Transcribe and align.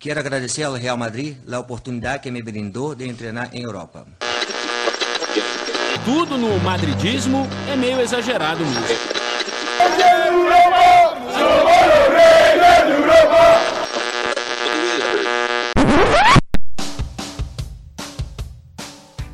Quero 0.00 0.18
agradecer 0.18 0.62
ao 0.62 0.72
Real 0.72 0.96
Madrid 0.96 1.36
a 1.52 1.58
oportunidade 1.58 2.22
que 2.22 2.30
me 2.30 2.42
brindou 2.42 2.94
de 2.94 3.12
treinar 3.12 3.50
em 3.52 3.64
Europa. 3.64 4.06
Tudo 6.06 6.38
no 6.38 6.58
madridismo 6.60 7.46
é 7.70 7.76
meio 7.76 8.00
exagerado 8.00 8.64
mesmo. 8.64 8.86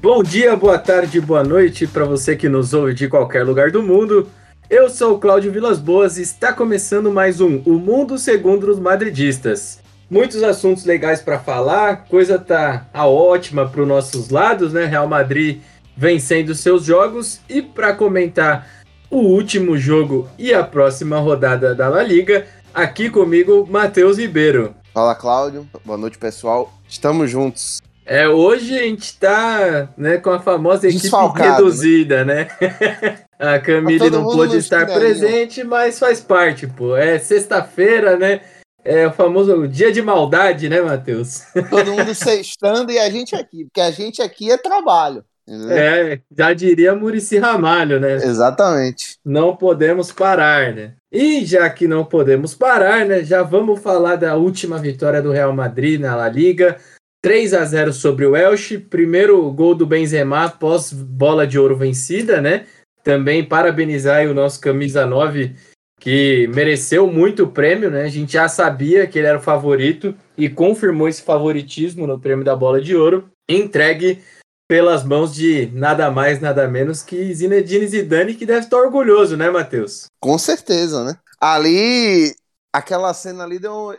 Bom 0.02 0.20
dia, 0.24 0.56
boa 0.56 0.78
tarde, 0.80 1.20
boa 1.20 1.44
noite 1.44 1.86
para 1.86 2.04
você 2.04 2.34
que 2.34 2.48
nos 2.48 2.74
ouve 2.74 2.92
de 2.92 3.06
qualquer 3.06 3.44
lugar 3.44 3.70
do 3.70 3.84
mundo. 3.84 4.28
Eu 4.68 4.90
sou 4.90 5.14
o 5.14 5.20
Cláudio 5.20 5.52
Vilas 5.52 5.78
Boas 5.78 6.18
e 6.18 6.22
está 6.22 6.52
começando 6.52 7.12
mais 7.12 7.40
um 7.40 7.62
O 7.64 7.74
Mundo 7.74 8.18
Segundo 8.18 8.68
os 8.68 8.80
Madridistas. 8.80 9.85
Muitos 10.08 10.40
assuntos 10.44 10.84
legais 10.84 11.20
para 11.20 11.36
falar, 11.36 12.04
coisa 12.08 12.38
tá 12.38 12.86
a 12.94 13.08
ótima 13.08 13.68
para 13.68 13.82
os 13.82 13.88
nossos 13.88 14.30
lados, 14.30 14.72
né? 14.72 14.84
Real 14.84 15.08
Madrid 15.08 15.60
vencendo 15.96 16.54
seus 16.54 16.84
jogos 16.84 17.40
e 17.48 17.60
para 17.60 17.92
comentar 17.92 18.68
o 19.10 19.18
último 19.18 19.76
jogo 19.76 20.28
e 20.38 20.54
a 20.54 20.62
próxima 20.62 21.18
rodada 21.18 21.74
da 21.74 21.88
La 21.88 22.04
Liga, 22.04 22.46
aqui 22.72 23.10
comigo 23.10 23.66
Matheus 23.68 24.16
Ribeiro. 24.16 24.76
Fala 24.94 25.12
Cláudio, 25.12 25.66
boa 25.84 25.98
noite 25.98 26.18
pessoal, 26.18 26.72
estamos 26.88 27.28
juntos. 27.28 27.80
É, 28.04 28.28
hoje 28.28 28.78
a 28.78 28.82
gente 28.82 29.18
tá 29.18 29.88
né, 29.96 30.18
com 30.18 30.30
a 30.30 30.38
famosa 30.38 30.86
equipe 30.86 31.02
Desfalcado, 31.02 31.64
reduzida, 31.64 32.24
né? 32.24 32.46
a 33.36 33.58
Camille 33.58 33.98
Tá 33.98 34.10
não 34.10 34.22
pôde 34.22 34.56
estar 34.58 34.86
presente, 34.86 35.64
mas 35.64 35.98
faz 35.98 36.20
parte, 36.20 36.68
pô. 36.68 36.96
É 36.96 37.18
sexta-feira, 37.18 38.16
né? 38.16 38.40
É 38.86 39.04
o 39.06 39.12
famoso 39.12 39.66
dia 39.66 39.90
de 39.90 40.00
maldade, 40.00 40.68
né, 40.68 40.80
Matheus? 40.80 41.42
Todo 41.68 41.92
mundo 41.92 42.14
sextando 42.14 42.92
e 42.92 42.98
a 42.98 43.10
gente 43.10 43.34
aqui, 43.34 43.64
porque 43.64 43.80
a 43.80 43.90
gente 43.90 44.22
aqui 44.22 44.50
é 44.50 44.56
trabalho. 44.56 45.24
É, 45.48 46.20
já 46.36 46.52
diria 46.52 46.94
Murici 46.94 47.38
Ramalho, 47.38 48.00
né? 48.00 48.14
Exatamente. 48.14 49.18
Não 49.24 49.56
podemos 49.56 50.10
parar, 50.10 50.72
né? 50.72 50.94
E 51.10 51.44
já 51.44 51.68
que 51.70 51.86
não 51.86 52.04
podemos 52.04 52.54
parar, 52.54 53.04
né? 53.04 53.24
Já 53.24 53.42
vamos 53.42 53.80
falar 53.80 54.16
da 54.16 54.36
última 54.36 54.78
vitória 54.78 55.22
do 55.22 55.30
Real 55.30 55.52
Madrid 55.52 56.00
na 56.00 56.16
La 56.16 56.28
Liga. 56.28 56.76
3 57.22 57.54
a 57.54 57.64
0 57.64 57.92
sobre 57.92 58.26
o 58.26 58.36
Elche. 58.36 58.78
Primeiro 58.78 59.50
gol 59.52 59.74
do 59.74 59.86
Benzema 59.86 60.44
após 60.44 60.92
bola 60.92 61.46
de 61.46 61.58
ouro 61.58 61.76
vencida, 61.76 62.40
né? 62.40 62.66
Também 63.04 63.44
parabenizar 63.44 64.26
o 64.26 64.34
nosso 64.34 64.60
camisa 64.60 65.06
9 65.06 65.54
que 65.98 66.46
mereceu 66.48 67.10
muito 67.10 67.44
o 67.44 67.50
prêmio, 67.50 67.90
né? 67.90 68.02
A 68.02 68.08
gente 68.08 68.32
já 68.32 68.48
sabia 68.48 69.06
que 69.06 69.18
ele 69.18 69.26
era 69.26 69.38
o 69.38 69.42
favorito 69.42 70.14
e 70.36 70.48
confirmou 70.48 71.08
esse 71.08 71.22
favoritismo 71.22 72.06
no 72.06 72.18
prêmio 72.18 72.44
da 72.44 72.54
bola 72.54 72.80
de 72.80 72.94
ouro, 72.94 73.30
entregue 73.48 74.22
pelas 74.68 75.04
mãos 75.04 75.34
de 75.34 75.66
nada 75.72 76.10
mais, 76.10 76.40
nada 76.40 76.66
menos 76.68 77.02
que 77.02 77.32
Zinedine 77.34 77.86
Zidane, 77.86 78.34
que 78.34 78.44
deve 78.44 78.60
estar 78.60 78.76
orgulhoso, 78.76 79.36
né, 79.36 79.48
Matheus? 79.48 80.06
Com 80.20 80.36
certeza, 80.38 81.04
né? 81.04 81.16
Ali, 81.40 82.34
aquela 82.72 83.14
cena 83.14 83.44
ali 83.44 83.58
deu. 83.58 83.96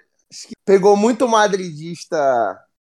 Pegou 0.65 0.97
muito 0.97 1.27
madridista 1.27 2.17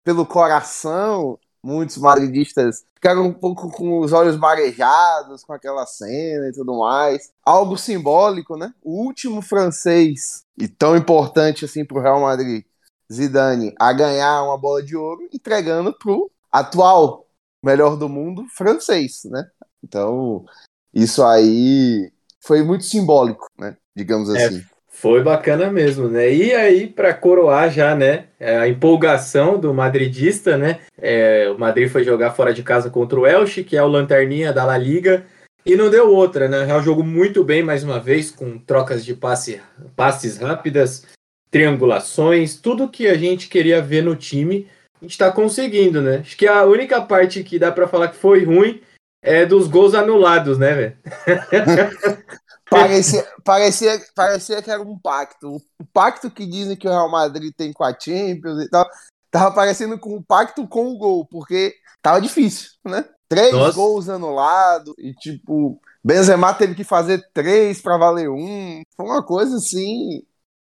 pelo 0.03 0.25
coração. 0.25 1.37
Muitos 1.67 1.97
madridistas 1.97 2.85
ficaram 2.95 3.27
um 3.27 3.33
pouco 3.33 3.69
com 3.69 3.99
os 3.99 4.13
olhos 4.13 4.37
marejados 4.37 5.43
com 5.43 5.51
aquela 5.51 5.85
cena 5.85 6.47
e 6.47 6.53
tudo 6.53 6.79
mais. 6.79 7.29
Algo 7.43 7.75
simbólico, 7.75 8.55
né? 8.55 8.73
O 8.81 9.03
último 9.03 9.41
francês 9.41 10.43
e 10.57 10.65
tão 10.65 10.95
importante 10.95 11.65
assim 11.65 11.83
pro 11.83 11.99
Real 11.99 12.21
Madrid, 12.21 12.63
Zidane, 13.11 13.75
a 13.77 13.91
ganhar 13.91 14.43
uma 14.43 14.57
bola 14.57 14.81
de 14.81 14.95
ouro, 14.95 15.27
entregando 15.33 15.91
pro 15.91 16.31
atual 16.49 17.27
melhor 17.61 17.97
do 17.97 18.07
mundo 18.07 18.45
francês, 18.47 19.23
né? 19.25 19.45
Então, 19.83 20.45
isso 20.93 21.21
aí 21.21 22.13
foi 22.39 22.63
muito 22.63 22.86
simbólico, 22.86 23.45
né? 23.59 23.75
Digamos 23.93 24.30
É. 24.30 24.77
Foi 24.99 25.21
bacana 25.21 25.69
mesmo, 25.71 26.08
né? 26.08 26.33
E 26.33 26.53
aí, 26.55 26.87
para 26.87 27.13
coroar 27.13 27.69
já, 27.69 27.95
né, 27.95 28.25
é, 28.39 28.58
a 28.58 28.67
empolgação 28.67 29.59
do 29.59 29.71
madridista, 29.71 30.58
né? 30.58 30.80
é, 30.99 31.49
o 31.49 31.59
Madrid 31.59 31.87
foi 31.87 32.03
jogar 32.03 32.31
fora 32.31 32.52
de 32.52 32.63
casa 32.63 32.89
contra 32.89 33.19
o 33.19 33.27
Elche, 33.27 33.63
que 33.63 33.77
é 33.77 33.83
o 33.83 33.87
lanterninha 33.87 34.52
da 34.52 34.65
La 34.65 34.77
Liga, 34.77 35.25
e 35.63 35.75
não 35.75 35.89
deu 35.89 36.11
outra, 36.11 36.47
né? 36.47 36.63
O 36.63 36.65
Real 36.65 36.81
jogou 36.81 37.03
muito 37.03 37.43
bem 37.43 37.61
mais 37.61 37.83
uma 37.83 37.99
vez, 37.99 38.31
com 38.31 38.57
trocas 38.57 39.05
de 39.05 39.13
passe, 39.13 39.61
passes 39.95 40.37
rápidas, 40.37 41.05
triangulações, 41.52 42.55
tudo 42.55 42.89
que 42.89 43.07
a 43.07 43.15
gente 43.15 43.47
queria 43.49 43.81
ver 43.81 44.02
no 44.02 44.15
time, 44.15 44.67
a 44.99 45.05
gente 45.05 45.17
tá 45.17 45.31
conseguindo, 45.31 46.02
né? 46.02 46.17
Acho 46.21 46.36
que 46.36 46.47
a 46.47 46.63
única 46.63 46.99
parte 47.02 47.43
que 47.43 47.59
dá 47.59 47.71
para 47.71 47.87
falar 47.87 48.07
que 48.07 48.17
foi 48.17 48.43
ruim 48.43 48.81
é 49.21 49.45
dos 49.45 49.67
gols 49.67 49.93
anulados, 49.93 50.57
né, 50.57 50.73
velho? 50.73 50.97
Parecia, 52.70 53.26
parecia, 53.44 54.02
parecia 54.14 54.61
que 54.61 54.70
era 54.70 54.82
um 54.82 54.98
pacto. 54.98 55.55
O 55.80 55.86
pacto 55.94 56.30
que 56.30 56.45
dizem 56.45 56.76
que 56.76 56.88
o 56.88 56.92
Real 56.92 57.10
Madrid 57.10 57.54
tem 57.55 57.72
com 57.72 57.83
a 57.83 57.98
Champions 57.98 58.64
e 58.64 58.70
tal, 58.70 58.88
tava 59.32 59.54
parecendo 59.54 59.98
com 59.98 60.16
o 60.16 60.23
pacto 60.23 60.67
com 60.67 60.88
o 60.88 60.98
gol, 60.98 61.26
porque 61.26 61.73
tava 62.02 62.20
difícil, 62.20 62.72
né? 62.86 63.05
Três 63.30 63.54
Nossa. 63.54 63.73
gols 63.73 64.10
anulados 64.10 64.94
e, 64.98 65.14
tipo, 65.14 65.80
Benzema 66.04 66.54
teve 66.54 66.76
que 66.76 66.83
fazer 66.83 67.26
três 67.33 67.82
pra 67.82 67.98
valer 67.98 68.30
um. 68.30 68.82
Foi 68.95 69.05
uma 69.05 69.22
coisa, 69.22 69.58
assim, 69.58 70.23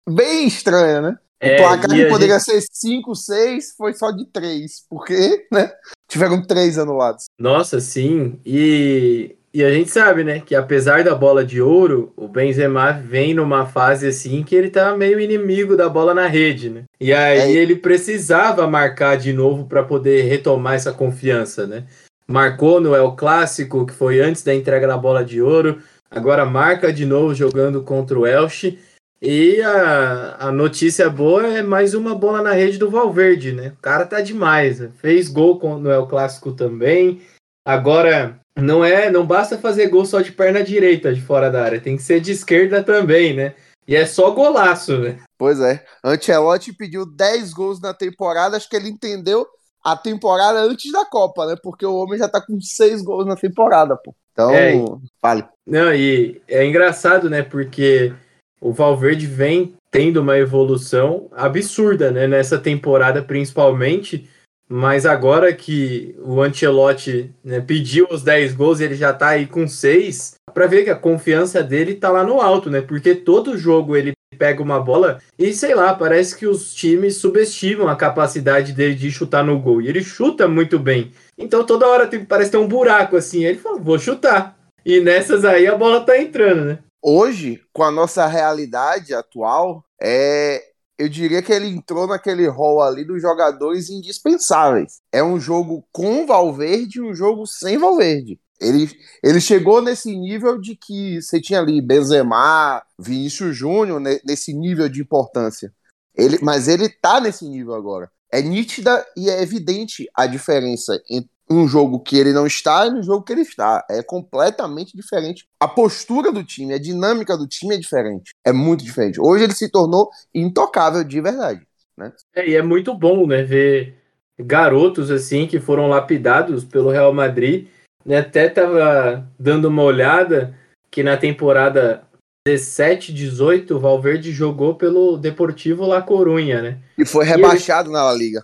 bem 0.07 0.45
estranha, 0.47 1.01
né? 1.01 1.17
É, 1.39 1.55
o 1.55 1.57
placar 1.57 1.89
que 1.89 2.05
poderia 2.05 2.39
ser 2.39 2.61
5, 2.71 3.15
6 3.15 3.73
foi 3.75 3.95
só 3.95 4.11
de 4.11 4.27
3, 4.27 4.85
porque, 4.87 5.47
né? 5.51 5.71
Tiveram 6.07 6.45
três 6.45 6.77
anulados. 6.77 7.25
Nossa, 7.39 7.79
sim. 7.79 8.39
E, 8.45 9.35
e 9.53 9.63
a 9.63 9.71
gente 9.71 9.89
sabe, 9.89 10.23
né, 10.23 10.39
que 10.39 10.55
apesar 10.55 11.03
da 11.03 11.13
bola 11.13 11.43
de 11.43 11.61
ouro, 11.61 12.13
o 12.15 12.27
Benzema 12.27 12.91
vem 12.93 13.33
numa 13.33 13.65
fase 13.65 14.07
assim 14.07 14.43
que 14.43 14.55
ele 14.55 14.69
tá 14.69 14.95
meio 14.95 15.19
inimigo 15.19 15.75
da 15.75 15.89
bola 15.89 16.13
na 16.13 16.27
rede, 16.27 16.69
né? 16.69 16.83
E 16.99 17.13
aí 17.13 17.39
É. 17.39 17.51
ele 17.51 17.75
precisava 17.75 18.65
marcar 18.67 19.17
de 19.17 19.33
novo 19.33 19.65
para 19.65 19.83
poder 19.83 20.23
retomar 20.23 20.75
essa 20.75 20.93
confiança, 20.93 21.67
né? 21.67 21.83
Marcou 22.27 22.79
no 22.79 22.95
El 22.95 23.11
Clássico, 23.13 23.85
que 23.85 23.93
foi 23.93 24.21
antes 24.21 24.41
da 24.43 24.55
entrega 24.55 24.87
da 24.87 24.97
bola 24.97 25.23
de 25.25 25.41
ouro, 25.41 25.79
agora 26.09 26.45
marca 26.45 26.93
de 26.93 27.05
novo 27.05 27.35
jogando 27.35 27.81
contra 27.83 28.17
o 28.17 28.25
Elche. 28.25 28.79
E 29.21 29.61
a, 29.61 30.37
a 30.47 30.51
notícia 30.51 31.07
boa 31.09 31.45
é 31.45 31.61
mais 31.61 31.93
uma 31.93 32.15
bola 32.15 32.41
na 32.41 32.53
rede 32.53 32.79
do 32.79 32.89
Valverde, 32.89 33.51
né? 33.51 33.73
O 33.77 33.81
cara 33.81 34.05
tá 34.05 34.19
demais. 34.21 34.79
né? 34.79 34.89
Fez 34.99 35.27
gol 35.29 35.59
no 35.77 35.91
El 35.91 36.07
Clássico 36.07 36.53
também. 36.53 37.21
Agora, 37.63 38.39
não 38.55 38.83
é, 38.83 39.09
não 39.09 39.25
basta 39.25 39.57
fazer 39.57 39.87
gol 39.87 40.05
só 40.05 40.21
de 40.21 40.31
perna 40.31 40.63
direita 40.63 41.13
de 41.13 41.21
fora 41.21 41.49
da 41.49 41.63
área, 41.63 41.79
tem 41.79 41.95
que 41.95 42.03
ser 42.03 42.19
de 42.19 42.31
esquerda 42.31 42.83
também, 42.83 43.33
né? 43.33 43.55
E 43.87 43.95
é 43.95 44.05
só 44.05 44.31
golaço, 44.31 44.97
né? 44.99 45.19
Pois 45.37 45.59
é. 45.59 45.83
Ancelotti 46.03 46.71
pediu 46.73 47.05
10 47.05 47.53
gols 47.53 47.81
na 47.81 47.93
temporada, 47.93 48.55
acho 48.57 48.69
que 48.69 48.75
ele 48.75 48.89
entendeu 48.89 49.47
a 49.83 49.95
temporada 49.95 50.59
antes 50.59 50.91
da 50.91 51.05
Copa, 51.05 51.45
né? 51.47 51.55
Porque 51.61 51.85
o 51.85 51.95
homem 51.95 52.19
já 52.19 52.27
tá 52.27 52.39
com 52.39 52.59
6 52.61 53.01
gols 53.01 53.25
na 53.25 53.35
temporada, 53.35 53.95
pô. 53.97 54.13
Então, 54.31 54.51
É, 54.51 54.73
vale. 55.21 55.43
Não, 55.65 55.93
e 55.93 56.41
é 56.47 56.65
engraçado, 56.65 57.29
né? 57.29 57.41
Porque 57.41 58.13
o 58.61 58.71
Valverde 58.71 59.25
vem 59.25 59.75
tendo 59.89 60.21
uma 60.21 60.37
evolução 60.37 61.27
absurda, 61.33 62.11
né? 62.11 62.27
Nessa 62.27 62.57
temporada, 62.57 63.21
principalmente. 63.21 64.29
Mas 64.73 65.05
agora 65.05 65.51
que 65.51 66.15
o 66.17 66.41
Ancelotti 66.41 67.29
né, 67.43 67.59
pediu 67.59 68.07
os 68.09 68.23
10 68.23 68.53
gols 68.53 68.79
e 68.79 68.85
ele 68.85 68.95
já 68.95 69.11
tá 69.11 69.27
aí 69.27 69.45
com 69.45 69.67
6, 69.67 70.35
pra 70.53 70.65
ver 70.65 70.85
que 70.85 70.89
a 70.89 70.95
confiança 70.95 71.61
dele 71.61 71.95
tá 71.95 72.09
lá 72.09 72.23
no 72.23 72.39
alto, 72.39 72.69
né? 72.69 72.79
Porque 72.79 73.13
todo 73.13 73.57
jogo 73.57 73.97
ele 73.97 74.13
pega 74.37 74.63
uma 74.63 74.79
bola 74.79 75.19
e, 75.37 75.53
sei 75.53 75.75
lá, 75.75 75.93
parece 75.93 76.37
que 76.37 76.47
os 76.47 76.73
times 76.73 77.17
subestimam 77.17 77.89
a 77.89 77.97
capacidade 77.97 78.71
dele 78.71 78.95
de 78.95 79.11
chutar 79.11 79.43
no 79.43 79.59
gol. 79.59 79.81
E 79.81 79.89
ele 79.89 80.01
chuta 80.01 80.47
muito 80.47 80.79
bem. 80.79 81.11
Então 81.37 81.65
toda 81.65 81.85
hora 81.85 82.07
tem, 82.07 82.23
parece 82.23 82.51
ter 82.51 82.57
um 82.57 82.67
buraco 82.67 83.17
assim. 83.17 83.43
Ele 83.43 83.57
fala, 83.57 83.77
vou 83.77 83.99
chutar. 83.99 84.55
E 84.85 85.01
nessas 85.01 85.43
aí 85.43 85.67
a 85.67 85.75
bola 85.75 85.99
tá 85.99 86.17
entrando, 86.17 86.63
né? 86.63 86.79
Hoje, 87.03 87.61
com 87.73 87.83
a 87.83 87.91
nossa 87.91 88.25
realidade 88.25 89.13
atual, 89.13 89.83
é, 90.01 90.63
eu 91.01 91.09
diria 91.09 91.41
que 91.41 91.51
ele 91.51 91.65
entrou 91.65 92.05
naquele 92.05 92.47
rol 92.47 92.79
ali 92.79 93.03
dos 93.03 93.19
jogadores 93.19 93.89
indispensáveis. 93.89 95.01
É 95.11 95.23
um 95.23 95.39
jogo 95.39 95.83
com 95.91 96.27
Valverde 96.27 96.99
e 96.99 97.01
um 97.01 97.15
jogo 97.15 97.47
sem 97.47 97.75
Valverde. 97.75 98.39
Ele, 98.59 98.87
ele 99.23 99.41
chegou 99.41 99.81
nesse 99.81 100.15
nível 100.15 100.59
de 100.59 100.75
que 100.75 101.19
você 101.19 101.41
tinha 101.41 101.59
ali 101.59 101.81
Benzema, 101.81 102.83
Vinícius 102.99 103.57
Júnior, 103.57 103.99
né, 103.99 104.19
nesse 104.23 104.53
nível 104.53 104.87
de 104.87 105.01
importância. 105.01 105.73
Ele, 106.15 106.37
mas 106.39 106.67
ele 106.67 106.87
tá 106.87 107.19
nesse 107.19 107.49
nível 107.49 107.73
agora. 107.73 108.11
É 108.31 108.39
nítida 108.39 109.03
e 109.17 109.27
é 109.27 109.41
evidente 109.41 110.07
a 110.13 110.27
diferença 110.27 111.01
entre 111.09 111.30
um 111.51 111.67
jogo 111.67 111.99
que 111.99 112.17
ele 112.17 112.33
não 112.33 112.47
está 112.47 112.87
e 112.87 112.91
no 112.91 113.03
jogo 113.03 113.23
que 113.23 113.33
ele 113.33 113.41
está. 113.41 113.85
É 113.89 114.01
completamente 114.01 114.95
diferente. 114.95 115.45
A 115.59 115.67
postura 115.67 116.31
do 116.31 116.43
time, 116.43 116.73
a 116.73 116.79
dinâmica 116.79 117.37
do 117.37 117.47
time 117.47 117.75
é 117.75 117.77
diferente. 117.77 118.31
É 118.45 118.51
muito 118.51 118.83
diferente. 118.83 119.19
Hoje 119.19 119.43
ele 119.43 119.53
se 119.53 119.69
tornou 119.69 120.09
intocável 120.33 121.03
de 121.03 121.21
verdade. 121.21 121.61
né? 121.97 122.11
É, 122.35 122.47
e 122.47 122.55
é 122.55 122.61
muito 122.61 122.93
bom, 122.93 123.27
né, 123.27 123.43
ver 123.43 123.95
garotos 124.39 125.11
assim 125.11 125.45
que 125.45 125.59
foram 125.59 125.87
lapidados 125.87 126.63
pelo 126.63 126.89
Real 126.89 127.13
Madrid, 127.13 127.67
né? 128.05 128.17
Até 128.17 128.49
tava 128.49 129.27
dando 129.39 129.65
uma 129.65 129.83
olhada 129.83 130.55
que 130.89 131.03
na 131.03 131.15
temporada 131.15 132.03
17, 132.45 133.13
18, 133.13 133.75
o 133.75 133.79
Valverde 133.79 134.31
jogou 134.31 134.75
pelo 134.75 135.17
Deportivo 135.17 135.85
La 135.85 136.01
Corunha, 136.01 136.61
né? 136.61 136.79
E 136.97 137.05
foi 137.05 137.23
rebaixado 137.23 137.89
ele... 137.89 137.93
na 137.93 138.03
La 138.03 138.13
Liga. 138.13 138.43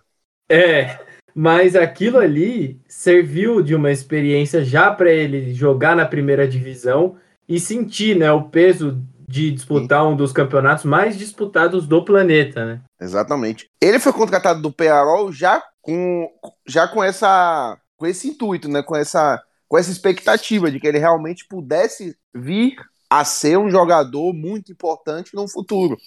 É, 0.50 1.00
mas 1.38 1.75
aquilo 1.75 2.18
ali 2.18 2.81
serviu 2.88 3.62
de 3.62 3.75
uma 3.75 3.92
experiência 3.92 4.66
já 4.66 4.89
para 4.89 5.12
ele 5.12 5.54
jogar 5.54 5.95
na 5.95 6.04
primeira 6.04 6.48
divisão 6.48 7.16
e 7.48 7.60
sentir, 7.60 8.18
né, 8.18 8.31
o 8.31 8.50
peso 8.50 9.00
de 9.30 9.51
disputar 9.51 10.01
Sim. 10.01 10.07
um 10.07 10.16
dos 10.16 10.31
campeonatos 10.31 10.84
mais 10.84 11.16
disputados 11.16 11.86
do 11.86 12.04
planeta, 12.04 12.66
né? 12.66 12.81
Exatamente. 13.00 13.69
Ele 13.80 14.00
foi 14.00 14.12
contratado 14.13 14.63
do 14.63 14.72
Pearol 14.72 15.31
já 15.31 15.63
com 15.80 16.28
já 16.66 16.88
com 16.88 17.04
essa 17.04 17.78
com 17.95 18.07
esse 18.07 18.30
intuito, 18.30 18.68
né, 18.68 18.81
com 18.81 18.95
essa 18.95 19.39
com 19.68 19.78
essa 19.78 19.92
expectativa 19.92 20.72
de 20.72 20.80
que 20.80 20.88
ele 20.88 20.98
realmente 20.98 21.45
pudesse 21.48 22.18
vir 22.34 22.78
a 23.07 23.24
ser 23.24 23.60
um 23.60 23.69
jogador 23.69 24.34
muito 24.34 24.72
importante 24.72 25.36
no 25.36 25.48
futuro. 25.48 25.98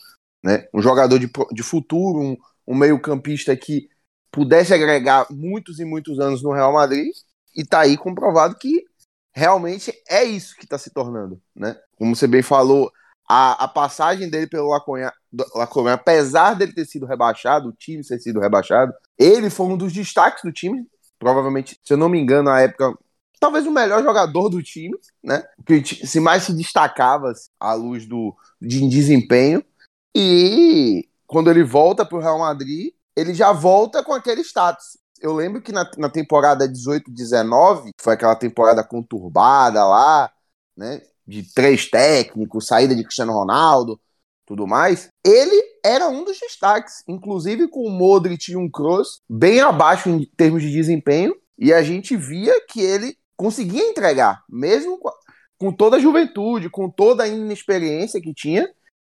Né? 0.42 0.66
Um 0.74 0.82
jogador 0.82 1.20
de, 1.20 1.30
de 1.52 1.62
futuro, 1.62 2.18
um, 2.18 2.36
um 2.66 2.74
meio-campista 2.74 3.56
que 3.56 3.88
pudesse 4.30 4.72
agregar 4.72 5.26
muitos 5.30 5.80
e 5.80 5.84
muitos 5.84 6.18
anos 6.20 6.42
no 6.42 6.52
Real 6.52 6.72
Madrid, 6.72 7.08
e 7.56 7.64
tá 7.64 7.80
aí 7.80 7.96
comprovado 7.96 8.56
que 8.56 8.84
realmente 9.34 9.92
é 10.08 10.24
isso 10.24 10.56
que 10.56 10.64
está 10.64 10.78
se 10.78 10.90
tornando. 10.90 11.40
Né? 11.54 11.76
Como 11.96 12.14
você 12.14 12.26
bem 12.26 12.42
falou, 12.42 12.90
a, 13.28 13.64
a 13.64 13.68
passagem 13.68 14.28
dele 14.28 14.46
pelo 14.46 14.70
Laconha, 14.70 15.12
Laconha, 15.54 15.94
apesar 15.94 16.54
dele 16.54 16.72
ter 16.72 16.84
sido 16.84 17.06
rebaixado, 17.06 17.68
o 17.68 17.72
time 17.72 18.04
ter 18.04 18.18
sido 18.18 18.40
rebaixado, 18.40 18.92
ele 19.18 19.50
foi 19.50 19.66
um 19.66 19.76
dos 19.76 19.92
destaques 19.92 20.42
do 20.42 20.52
time. 20.52 20.84
Provavelmente, 21.18 21.78
se 21.84 21.92
eu 21.92 21.96
não 21.96 22.08
me 22.08 22.18
engano, 22.18 22.50
na 22.50 22.60
época, 22.60 22.92
talvez 23.38 23.66
o 23.66 23.70
melhor 23.70 24.02
jogador 24.02 24.48
do 24.48 24.62
time, 24.62 24.96
né? 25.22 25.44
Que 25.66 25.84
se 25.84 26.18
mais 26.18 26.44
se 26.44 26.52
destacava 26.52 27.32
à 27.58 27.74
luz 27.74 28.06
do 28.06 28.34
de 28.60 28.88
desempenho. 28.88 29.64
E 30.14 31.08
quando 31.26 31.50
ele 31.50 31.62
volta 31.62 32.04
para 32.04 32.18
o 32.18 32.20
Real 32.20 32.38
Madrid, 32.38 32.92
ele 33.20 33.34
já 33.34 33.52
volta 33.52 34.02
com 34.02 34.12
aquele 34.12 34.42
status. 34.42 34.98
Eu 35.20 35.34
lembro 35.34 35.60
que 35.60 35.72
na, 35.72 35.88
na 35.98 36.08
temporada 36.08 36.66
18-19, 36.66 37.90
foi 38.00 38.14
aquela 38.14 38.34
temporada 38.34 38.82
conturbada 38.82 39.84
lá, 39.86 40.30
né? 40.76 41.02
De 41.26 41.42
três 41.54 41.88
técnicos, 41.88 42.66
saída 42.66 42.96
de 42.96 43.04
Cristiano 43.04 43.32
Ronaldo, 43.32 44.00
tudo 44.46 44.66
mais. 44.66 45.08
Ele 45.24 45.62
era 45.84 46.08
um 46.08 46.24
dos 46.24 46.38
destaques, 46.38 47.04
inclusive 47.06 47.68
com 47.68 47.86
o 47.86 47.90
Modric 47.90 48.50
e 48.50 48.56
um 48.56 48.68
Kroos 48.68 49.20
bem 49.28 49.60
abaixo 49.60 50.08
em 50.08 50.24
termos 50.36 50.62
de 50.62 50.72
desempenho. 50.72 51.36
E 51.58 51.72
a 51.72 51.82
gente 51.82 52.16
via 52.16 52.54
que 52.66 52.80
ele 52.80 53.16
conseguia 53.36 53.82
entregar, 53.82 54.42
mesmo 54.48 54.98
com 55.58 55.70
toda 55.70 55.98
a 55.98 56.00
juventude, 56.00 56.70
com 56.70 56.90
toda 56.90 57.24
a 57.24 57.28
inexperiência 57.28 58.20
que 58.20 58.32
tinha, 58.32 58.68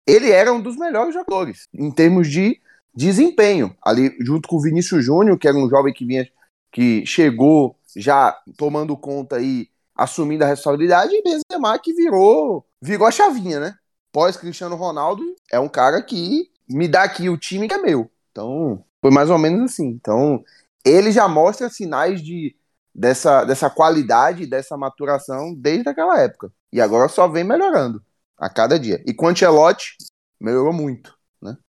ele 0.06 0.30
era 0.30 0.50
um 0.52 0.60
dos 0.60 0.76
melhores 0.76 1.12
jogadores 1.12 1.68
em 1.74 1.90
termos 1.90 2.28
de 2.28 2.58
desempenho. 2.98 3.74
Ali, 3.80 4.16
junto 4.20 4.48
com 4.48 4.56
o 4.56 4.60
Vinícius 4.60 5.04
Júnior, 5.04 5.38
que 5.38 5.46
era 5.46 5.56
um 5.56 5.68
jovem 5.70 5.94
que 5.94 6.04
vinha, 6.04 6.28
que 6.72 7.06
chegou 7.06 7.76
já 7.96 8.36
tomando 8.56 8.96
conta 8.96 9.40
e 9.40 9.68
assumindo 9.94 10.44
a 10.44 10.48
responsabilidade, 10.48 11.14
e 11.14 11.22
Benzema 11.22 11.78
que 11.78 11.92
virou, 11.92 12.66
virou 12.82 13.06
a 13.06 13.10
chavinha, 13.10 13.60
né? 13.60 13.74
Pós 14.12 14.36
Cristiano 14.36 14.76
Ronaldo, 14.76 15.22
é 15.50 15.60
um 15.60 15.68
cara 15.68 16.02
que 16.02 16.50
me 16.68 16.88
dá 16.88 17.04
aqui 17.04 17.28
o 17.28 17.38
time 17.38 17.68
que 17.68 17.74
é 17.74 17.78
meu. 17.78 18.10
Então, 18.32 18.84
foi 19.00 19.10
mais 19.10 19.30
ou 19.30 19.38
menos 19.38 19.72
assim. 19.72 19.88
Então, 19.88 20.42
ele 20.84 21.12
já 21.12 21.28
mostra 21.28 21.68
sinais 21.68 22.22
de 22.22 22.54
dessa, 22.94 23.44
dessa 23.44 23.70
qualidade, 23.70 24.46
dessa 24.46 24.76
maturação 24.76 25.54
desde 25.54 25.88
aquela 25.88 26.20
época. 26.20 26.52
E 26.72 26.80
agora 26.80 27.08
só 27.08 27.28
vem 27.28 27.44
melhorando 27.44 28.02
a 28.36 28.48
cada 28.48 28.78
dia. 28.78 29.02
E 29.06 29.14
com 29.14 29.26
o 29.26 29.28
Ancelotti, 29.28 29.96
melhorou 30.40 30.72
muito. 30.72 31.17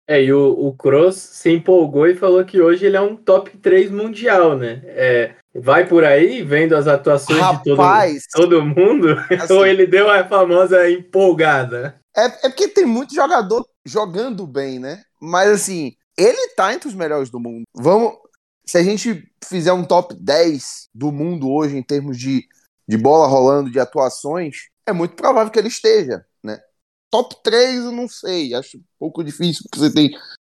É, 0.08 0.24
e 0.24 0.32
o, 0.32 0.52
o 0.52 0.74
Kroos 0.74 1.16
se 1.16 1.52
empolgou 1.52 2.08
e 2.08 2.16
falou 2.16 2.44
que 2.46 2.62
hoje 2.62 2.86
ele 2.86 2.96
é 2.96 3.02
um 3.02 3.16
top 3.16 3.58
3 3.58 3.92
mundial, 3.92 4.58
né? 4.58 4.82
É, 4.86 5.36
vai 5.54 5.86
por 5.86 6.06
aí 6.06 6.42
vendo 6.44 6.76
as 6.76 6.88
atuações 6.88 7.40
Rapaz, 7.40 8.22
de 8.22 8.28
todo, 8.32 8.50
todo 8.52 8.66
mundo? 8.66 9.18
Assim, 9.30 9.54
ou 9.54 9.68
ele 9.68 9.86
deu 9.86 10.10
a 10.10 10.24
famosa 10.24 10.90
empolgada? 10.90 12.00
É, 12.16 12.26
é 12.26 12.50
porque 12.50 12.70
tem 12.70 12.86
muito 12.86 13.14
jogador 13.14 13.68
jogando 13.86 14.48
bem, 14.48 14.80
né? 14.80 15.04
Mas 15.22 15.50
assim, 15.50 15.94
ele 16.18 16.50
tá 16.56 16.74
entre 16.74 16.88
os 16.88 16.96
melhores 16.96 17.30
do 17.30 17.40
mundo. 17.40 17.64
Vamos, 17.76 18.14
se 18.66 18.78
a 18.78 18.84
gente 18.84 19.30
fizer 19.44 19.74
um 19.74 19.84
top 19.84 20.16
10 20.16 20.90
do 20.94 21.12
mundo 21.12 21.52
hoje 21.52 21.78
em 21.78 21.84
termos 21.84 22.18
de, 22.18 22.44
de 22.88 22.98
bola 22.98 23.28
rolando, 23.28 23.70
de 23.70 23.80
atuações, 23.80 24.70
é 24.88 24.94
muito 24.94 25.16
provável 25.16 25.52
que 25.52 25.60
ele 25.60 25.68
esteja? 25.68 26.26
Top 27.18 27.36
3 27.42 27.86
eu 27.86 27.92
não 27.92 28.08
sei, 28.08 28.54
acho 28.54 28.78
um 28.78 28.84
pouco 29.00 29.24
difícil, 29.24 29.64
porque 29.64 29.80
você 29.80 29.92
tem 29.92 30.12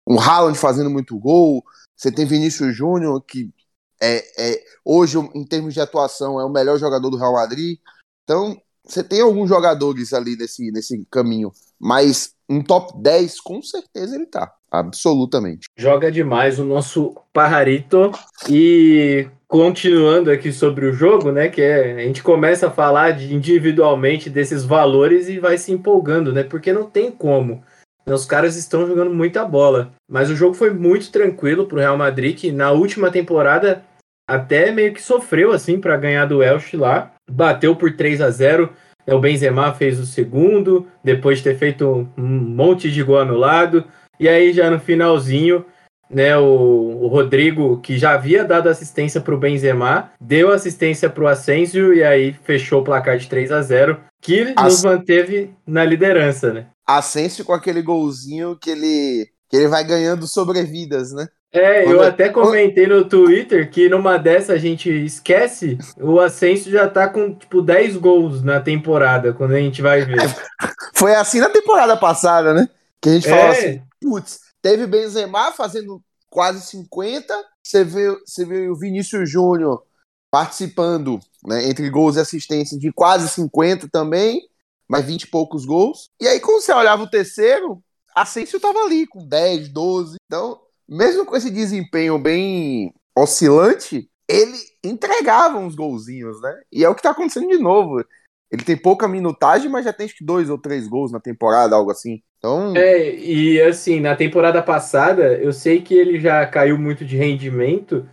um 0.07 0.19
Haaland 0.19 0.55
fazendo 0.55 0.91
muito 0.91 1.17
gol, 1.17 1.63
você 1.97 2.11
tem 2.11 2.23
Vinícius 2.23 2.75
Júnior, 2.75 3.19
que 3.25 3.51
é, 3.99 4.17
é, 4.37 4.63
hoje, 4.85 5.17
em 5.33 5.43
termos 5.43 5.73
de 5.73 5.81
atuação, 5.81 6.39
é 6.39 6.45
o 6.45 6.51
melhor 6.51 6.77
jogador 6.77 7.09
do 7.09 7.17
Real 7.17 7.33
Madrid. 7.33 7.79
Então, 8.23 8.55
você 8.85 9.03
tem 9.03 9.21
alguns 9.21 9.49
jogadores 9.49 10.13
ali 10.13 10.35
nesse, 10.35 10.71
nesse 10.71 11.03
caminho, 11.09 11.51
mas 11.79 12.35
um 12.47 12.61
top 12.63 12.93
10, 13.01 13.39
com 13.39 13.59
certeza 13.63 14.15
ele 14.15 14.27
tá. 14.27 14.53
Absolutamente. 14.69 15.67
Joga 15.75 16.11
demais 16.11 16.59
o 16.59 16.63
nosso 16.63 17.15
Pajarito. 17.33 18.11
E 18.47 19.27
continuando 19.51 20.31
aqui 20.31 20.49
sobre 20.53 20.85
o 20.85 20.93
jogo, 20.93 21.29
né? 21.29 21.49
Que 21.49 21.61
é, 21.61 21.95
a 21.95 22.05
gente 22.05 22.23
começa 22.23 22.67
a 22.67 22.71
falar 22.71 23.11
de, 23.11 23.35
individualmente 23.35 24.29
desses 24.29 24.63
valores 24.63 25.27
e 25.27 25.39
vai 25.39 25.57
se 25.57 25.73
empolgando, 25.73 26.31
né? 26.31 26.41
Porque 26.41 26.71
não 26.71 26.89
tem 26.89 27.11
como. 27.11 27.61
Os 28.05 28.25
caras 28.25 28.55
estão 28.55 28.87
jogando 28.87 29.13
muita 29.13 29.43
bola. 29.43 29.91
Mas 30.09 30.29
o 30.29 30.37
jogo 30.37 30.53
foi 30.53 30.71
muito 30.71 31.11
tranquilo 31.11 31.67
pro 31.67 31.79
Real 31.79 31.97
Madrid, 31.97 32.37
que 32.37 32.49
na 32.49 32.71
última 32.71 33.11
temporada 33.11 33.83
até 34.25 34.71
meio 34.71 34.93
que 34.93 35.01
sofreu 35.01 35.51
assim 35.51 35.81
para 35.81 35.97
ganhar 35.97 36.25
do 36.25 36.41
Elche 36.41 36.77
lá. 36.77 37.11
Bateu 37.29 37.75
por 37.75 37.91
3 37.91 38.21
a 38.21 38.29
0 38.29 38.69
o 39.05 39.19
Benzema 39.19 39.73
fez 39.73 39.99
o 39.99 40.05
segundo, 40.05 40.87
depois 41.03 41.39
de 41.39 41.45
ter 41.45 41.57
feito 41.57 42.07
um 42.17 42.23
monte 42.23 42.89
de 42.89 43.03
gol 43.03 43.19
anulado. 43.19 43.83
E 44.17 44.29
aí, 44.29 44.53
já 44.53 44.69
no 44.69 44.79
finalzinho, 44.79 45.65
né, 46.13 46.37
o, 46.37 46.99
o 47.01 47.07
Rodrigo, 47.07 47.79
que 47.79 47.97
já 47.97 48.13
havia 48.13 48.43
dado 48.43 48.69
assistência 48.69 49.21
para 49.21 49.33
o 49.33 49.39
Benzema, 49.39 50.11
deu 50.19 50.51
assistência 50.51 51.09
para 51.09 51.23
o 51.23 51.27
Asensio 51.27 51.93
e 51.93 52.03
aí 52.03 52.33
fechou 52.43 52.81
o 52.81 52.83
placar 52.83 53.17
de 53.17 53.27
3 53.27 53.51
a 53.51 53.61
0 53.61 53.97
que 54.21 54.53
As... 54.55 54.73
nos 54.73 54.83
manteve 54.83 55.53
na 55.65 55.83
liderança, 55.83 56.53
né? 56.53 56.67
Asensio 56.85 57.45
com 57.45 57.53
aquele 57.53 57.81
golzinho 57.81 58.57
que 58.57 58.69
ele, 58.69 59.27
que 59.49 59.55
ele 59.55 59.67
vai 59.67 59.83
ganhando 59.83 60.27
sobrevidas, 60.27 61.11
né? 61.11 61.27
É, 61.53 61.85
eu 61.85 62.01
até 62.01 62.29
comentei 62.29 62.87
no 62.87 63.03
Twitter 63.03 63.69
que 63.69 63.89
numa 63.89 64.17
dessa 64.17 64.53
a 64.53 64.57
gente 64.57 64.89
esquece, 64.89 65.77
o 65.99 66.17
Ascenso 66.17 66.71
já 66.71 66.87
tá 66.87 67.09
com 67.09 67.33
tipo 67.33 67.61
10 67.61 67.97
gols 67.97 68.41
na 68.41 68.61
temporada, 68.61 69.33
quando 69.33 69.53
a 69.53 69.59
gente 69.59 69.81
vai 69.81 70.05
ver. 70.05 70.15
Foi 70.95 71.13
assim 71.13 71.41
na 71.41 71.49
temporada 71.49 71.97
passada, 71.97 72.53
né? 72.53 72.69
Que 73.01 73.09
a 73.09 73.13
gente 73.13 73.27
é. 73.27 73.31
falou 73.31 73.51
assim, 73.51 73.81
putz, 74.01 74.39
teve 74.61 74.87
Benzema 74.87 75.51
fazendo 75.51 76.01
quase 76.29 76.65
50, 76.67 77.33
você 77.63 77.83
vê 77.83 78.69
o 78.69 78.75
Vinícius 78.75 79.29
Júnior 79.29 79.83
participando, 80.31 81.19
né, 81.45 81.67
entre 81.67 81.89
gols 81.89 82.15
e 82.15 82.21
assistências 82.21 82.79
de 82.79 82.91
quase 82.91 83.27
50 83.27 83.89
também, 83.89 84.47
mais 84.87 85.05
20 85.05 85.23
e 85.23 85.27
poucos 85.27 85.65
gols. 85.65 86.09
E 86.21 86.27
aí 86.27 86.39
quando 86.39 86.61
você 86.61 86.71
olhava 86.71 87.03
o 87.03 87.09
terceiro, 87.09 87.83
Asensio 88.15 88.59
tava 88.59 88.79
ali 88.79 89.05
com 89.07 89.27
10, 89.27 89.69
12. 89.69 90.15
Então, 90.25 90.59
mesmo 90.87 91.25
com 91.25 91.35
esse 91.35 91.49
desempenho 91.49 92.17
bem 92.17 92.93
oscilante, 93.17 94.09
ele 94.27 94.57
entregava 94.83 95.57
uns 95.57 95.75
golzinhos, 95.75 96.41
né? 96.41 96.61
E 96.71 96.83
é 96.83 96.89
o 96.89 96.95
que 96.95 97.01
tá 97.01 97.11
acontecendo 97.11 97.47
de 97.47 97.57
novo. 97.57 98.03
Ele 98.49 98.63
tem 98.63 98.77
pouca 98.77 99.07
minutagem, 99.07 99.69
mas 99.69 99.85
já 99.85 99.93
tem 99.93 100.05
acho 100.05 100.15
que 100.15 100.25
dois 100.25 100.49
ou 100.49 100.57
três 100.57 100.87
gols 100.87 101.11
na 101.11 101.19
temporada, 101.19 101.75
algo 101.75 101.91
assim. 101.91 102.21
Então... 102.41 102.75
É, 102.75 103.15
e 103.15 103.61
assim, 103.61 103.99
na 103.99 104.15
temporada 104.15 104.63
passada, 104.63 105.35
eu 105.35 105.53
sei 105.53 105.79
que 105.79 105.93
ele 105.93 106.19
já 106.19 106.43
caiu 106.47 106.75
muito 106.75 107.05
de 107.05 107.15
rendimento, 107.15 108.07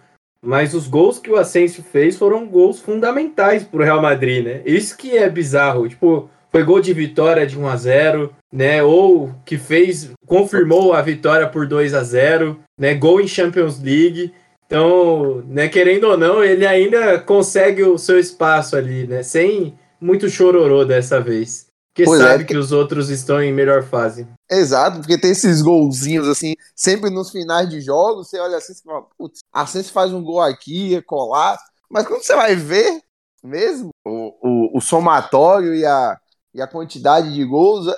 mas 0.45 0.75
os 0.75 0.87
gols 0.87 1.19
que 1.19 1.31
o 1.31 1.37
Asensio 1.37 1.83
fez 1.83 2.17
foram 2.17 2.47
gols 2.47 2.79
fundamentais 2.79 3.65
pro 3.65 3.83
Real 3.83 4.03
Madrid, 4.03 4.45
né? 4.45 4.63
Isso 4.67 4.99
que 4.99 5.17
é 5.17 5.31
bizarro. 5.31 5.89
Tipo, 5.89 6.29
foi 6.51 6.63
gol 6.63 6.79
de 6.79 6.93
vitória 6.93 7.47
de 7.47 7.59
1 7.59 7.67
a 7.67 7.77
0 7.77 8.33
né? 8.53 8.83
Ou 8.83 9.35
que 9.47 9.57
fez, 9.57 10.11
confirmou 10.27 10.93
a 10.93 11.01
vitória 11.01 11.49
por 11.49 11.67
2 11.67 11.95
a 11.95 12.03
0 12.03 12.59
né? 12.79 12.95
Gol 12.95 13.23
em 13.23 13.27
Champions 13.27 13.83
League. 13.83 14.33
Então, 14.67 15.43
né, 15.49 15.67
querendo 15.67 16.05
ou 16.05 16.19
não, 16.19 16.45
ele 16.45 16.67
ainda 16.67 17.19
consegue 17.19 17.83
o 17.83 17.97
seu 17.97 18.19
espaço 18.19 18.77
ali, 18.77 19.07
né? 19.07 19.23
Sem 19.23 19.75
muito 19.99 20.29
chororô 20.29 20.85
dessa 20.85 21.19
vez. 21.19 21.68
Porque 21.99 22.05
Pois 22.05 22.21
é, 22.21 22.25
sabe 22.25 22.39
porque- 22.45 22.55
que 22.55 22.61
os 22.61 22.71
outros 22.71 23.11
estão 23.11 23.43
em 23.43 23.53
melhor 23.53 23.83
fase. 23.83 24.29
Exato, 24.49 25.01
porque 25.01 25.19
tem 25.19 25.33
esses 25.33 25.61
golzinhos 25.61 26.29
assim, 26.29 26.55
sempre 26.77 27.11
nos 27.11 27.33
finais 27.33 27.69
de 27.69 27.81
jogos, 27.81 28.29
você 28.29 28.39
olha 28.39 28.57
assim 28.57 28.73
e 28.73 28.83
fala, 28.85 29.03
putz, 29.19 29.41
assim 29.53 29.83
se 29.83 29.91
faz 29.91 30.13
um 30.13 30.23
gol 30.23 30.41
aqui, 30.41 30.95
é 30.95 31.03
colar. 31.03 31.59
Mas 31.91 32.07
quando 32.07 32.23
você 32.23 32.37
vai 32.37 32.55
ver 32.55 33.03
mesmo 33.43 33.91
o, 34.07 34.33
o, 34.75 34.79
o 34.79 34.81
somatório 34.81 35.75
e 35.75 35.85
a, 35.85 36.17
e 36.55 36.63
a 36.63 36.69
quantidade 36.69 37.35
de 37.35 37.45
gols, 37.45 37.93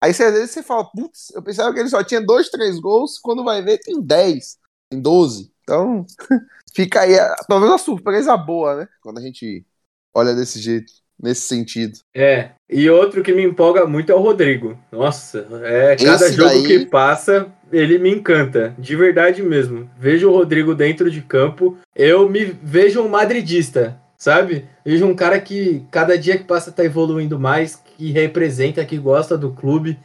aí 0.00 0.14
você, 0.14 0.22
às 0.22 0.32
vezes 0.32 0.52
você 0.52 0.62
fala, 0.62 0.84
putz, 0.88 1.32
eu 1.34 1.42
pensava 1.42 1.74
que 1.74 1.80
ele 1.80 1.88
só 1.88 2.04
tinha 2.04 2.20
dois, 2.24 2.50
três 2.50 2.78
gols, 2.78 3.18
quando 3.18 3.42
vai 3.42 3.60
ver 3.62 3.78
tem 3.78 4.00
10, 4.00 4.58
tem 4.88 5.00
12. 5.02 5.52
Então, 5.64 6.06
fica 6.72 7.00
aí, 7.00 7.16
menos 7.48 7.68
uma 7.68 7.78
surpresa 7.78 8.36
boa, 8.36 8.76
né? 8.76 8.88
Quando 9.02 9.18
a 9.18 9.20
gente 9.20 9.66
olha 10.14 10.34
desse 10.36 10.60
jeito, 10.60 10.92
nesse 11.22 11.42
sentido. 11.42 11.98
É, 12.14 12.50
e 12.68 12.88
outro 12.88 13.22
que 13.22 13.32
me 13.32 13.42
empolga 13.42 13.86
muito 13.86 14.10
é 14.10 14.14
o 14.14 14.20
Rodrigo. 14.20 14.78
Nossa, 14.90 15.46
é 15.62 15.96
cada 15.96 16.26
Esse 16.26 16.32
jogo 16.34 16.48
daí- 16.50 16.66
que 16.66 16.86
passa, 16.86 17.46
ele 17.72 17.98
me 17.98 18.10
encanta, 18.10 18.74
de 18.78 18.96
verdade 18.96 19.42
mesmo. 19.42 19.88
Vejo 19.98 20.28
o 20.30 20.32
Rodrigo 20.32 20.74
dentro 20.74 21.10
de 21.10 21.20
campo, 21.20 21.76
eu 21.94 22.28
me 22.28 22.44
vejo 22.44 23.00
um 23.02 23.08
madridista, 23.08 23.98
sabe? 24.16 24.64
Vejo 24.84 25.06
um 25.06 25.14
cara 25.14 25.40
que 25.40 25.84
cada 25.90 26.16
dia 26.16 26.36
que 26.38 26.44
passa 26.44 26.72
tá 26.72 26.84
evoluindo 26.84 27.38
mais, 27.38 27.76
que 27.96 28.10
representa, 28.12 28.84
que 28.84 28.96
gosta 28.98 29.36
do 29.36 29.50
clube, 29.52 29.98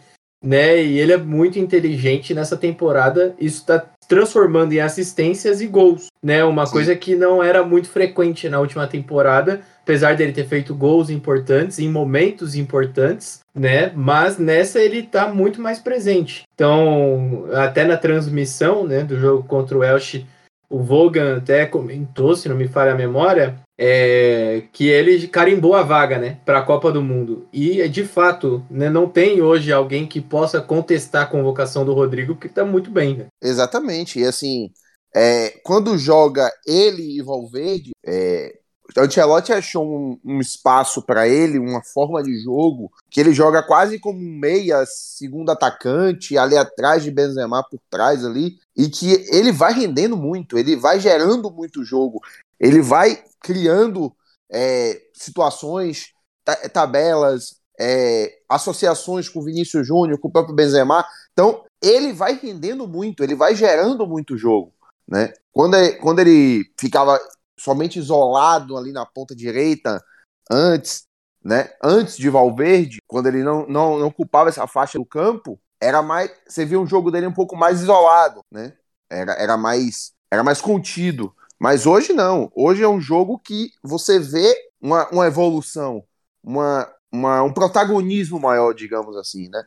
né? 0.43 0.81
E 0.83 0.99
ele 0.99 1.13
é 1.13 1.17
muito 1.17 1.57
inteligente 1.57 2.33
nessa 2.33 2.55
temporada. 2.57 3.33
Isso 3.39 3.65
tá 3.65 3.83
transformando 4.07 4.71
em 4.73 4.79
assistências 4.79 5.61
e 5.61 5.65
gols, 5.67 6.07
né? 6.21 6.43
Uma 6.43 6.65
Sim. 6.67 6.73
coisa 6.73 6.95
que 6.95 7.15
não 7.15 7.41
era 7.41 7.63
muito 7.63 7.89
frequente 7.89 8.47
na 8.47 8.59
última 8.59 8.85
temporada, 8.85 9.61
apesar 9.85 10.15
dele 10.15 10.33
ter 10.33 10.47
feito 10.47 10.73
gols 10.73 11.11
importantes 11.11 11.77
em 11.77 11.87
momentos 11.87 12.55
importantes, 12.55 13.41
né? 13.53 13.91
Mas 13.95 14.39
nessa 14.39 14.79
ele 14.79 15.03
tá 15.03 15.31
muito 15.31 15.61
mais 15.61 15.79
presente. 15.79 16.41
Então, 16.55 17.45
até 17.53 17.85
na 17.85 17.95
transmissão, 17.95 18.87
né, 18.87 19.03
do 19.03 19.19
jogo 19.19 19.43
contra 19.43 19.77
o 19.77 19.83
Elche, 19.83 20.25
o 20.67 20.79
Vogan 20.79 21.37
até 21.37 21.67
comentou, 21.67 22.35
se 22.35 22.49
não 22.49 22.55
me 22.55 22.67
falha 22.67 22.93
a 22.93 22.97
memória, 22.97 23.61
é, 23.77 24.63
que 24.73 24.87
ele 24.87 25.27
carimbou 25.27 25.75
a 25.75 25.83
vaga, 25.83 26.17
né, 26.17 26.39
para 26.43 26.57
a 26.59 26.63
Copa 26.63 26.91
do 26.91 27.03
Mundo. 27.03 27.47
E 27.53 27.87
de 27.87 28.03
fato, 28.05 28.65
né, 28.71 28.89
não 28.89 29.07
tem 29.07 29.39
hoje 29.39 29.71
alguém 29.71 30.07
que 30.07 30.19
possa 30.19 30.59
contestar 30.59 31.23
a 31.23 31.27
convocação 31.27 31.85
do 31.85 31.93
Rodrigo, 31.93 32.33
porque 32.33 32.49
tá 32.49 32.65
muito 32.65 32.89
bem, 32.89 33.17
né? 33.17 33.25
Exatamente. 33.39 34.19
E 34.19 34.25
assim, 34.25 34.71
é, 35.15 35.51
quando 35.63 35.95
joga 35.95 36.49
ele 36.65 37.19
e 37.19 37.21
Valverde, 37.21 37.91
é, 38.03 38.64
o 38.95 38.99
Ancelotti 39.01 39.51
achou 39.51 39.85
um, 39.85 40.19
um 40.23 40.39
espaço 40.39 41.01
para 41.01 41.27
ele, 41.27 41.57
uma 41.57 41.83
forma 41.83 42.21
de 42.21 42.37
jogo, 42.43 42.91
que 43.09 43.19
ele 43.19 43.33
joga 43.33 43.63
quase 43.63 43.99
como 43.99 44.19
um 44.19 44.39
meia, 44.39 44.85
segundo 44.85 45.49
atacante, 45.49 46.37
ali 46.37 46.57
atrás 46.57 47.03
de 47.03 47.11
Benzema 47.11 47.63
por 47.63 47.79
trás 47.89 48.23
ali, 48.23 48.57
e 48.75 48.89
que 48.89 49.25
ele 49.31 49.51
vai 49.51 49.73
rendendo 49.73 50.15
muito, 50.15 50.57
ele 50.57 50.75
vai 50.75 50.99
gerando 50.99 51.49
muito 51.49 51.83
jogo, 51.83 52.21
ele 52.59 52.81
vai 52.81 53.23
criando 53.41 54.13
é, 54.51 55.01
situações, 55.13 56.13
ta- 56.43 56.69
tabelas, 56.69 57.55
é, 57.79 58.37
associações 58.47 59.27
com 59.27 59.39
o 59.39 59.43
Vinícius 59.43 59.85
Júnior, 59.87 60.19
com 60.19 60.27
o 60.27 60.31
próprio 60.31 60.55
Benzema. 60.55 61.05
Então, 61.33 61.63
ele 61.81 62.13
vai 62.13 62.39
rendendo 62.41 62.87
muito, 62.87 63.23
ele 63.23 63.35
vai 63.35 63.55
gerando 63.55 64.07
muito 64.07 64.37
jogo. 64.37 64.71
Né? 65.07 65.33
Quando, 65.51 65.75
ele, 65.75 65.93
quando 65.97 66.19
ele 66.19 66.71
ficava 66.79 67.19
somente 67.57 67.99
isolado 67.99 68.77
ali 68.77 68.91
na 68.91 69.05
ponta 69.05 69.35
direita, 69.35 70.03
antes, 70.51 71.05
né? 71.43 71.71
Antes 71.83 72.17
de 72.17 72.29
Valverde, 72.29 72.99
quando 73.07 73.27
ele 73.27 73.43
não, 73.43 73.65
não, 73.67 73.99
não 73.99 74.07
ocupava 74.07 74.49
essa 74.49 74.67
faixa 74.67 74.97
do 74.97 75.05
campo, 75.05 75.59
era 75.81 76.01
mais. 76.01 76.31
Você 76.47 76.65
via 76.65 76.79
um 76.79 76.87
jogo 76.87 77.11
dele 77.11 77.27
um 77.27 77.33
pouco 77.33 77.55
mais 77.55 77.81
isolado, 77.81 78.41
né? 78.51 78.73
Era, 79.09 79.33
era 79.33 79.57
mais 79.57 80.15
era 80.31 80.43
mais 80.43 80.61
contido. 80.61 81.33
Mas 81.59 81.85
hoje 81.85 82.13
não. 82.13 82.51
Hoje 82.55 82.83
é 82.83 82.87
um 82.87 82.99
jogo 82.99 83.39
que 83.39 83.71
você 83.81 84.19
vê 84.19 84.53
uma, 84.81 85.07
uma 85.09 85.25
evolução, 85.25 86.03
uma, 86.43 86.91
uma, 87.11 87.43
um 87.43 87.53
protagonismo 87.53 88.39
maior, 88.39 88.73
digamos 88.73 89.15
assim, 89.15 89.49
né? 89.49 89.63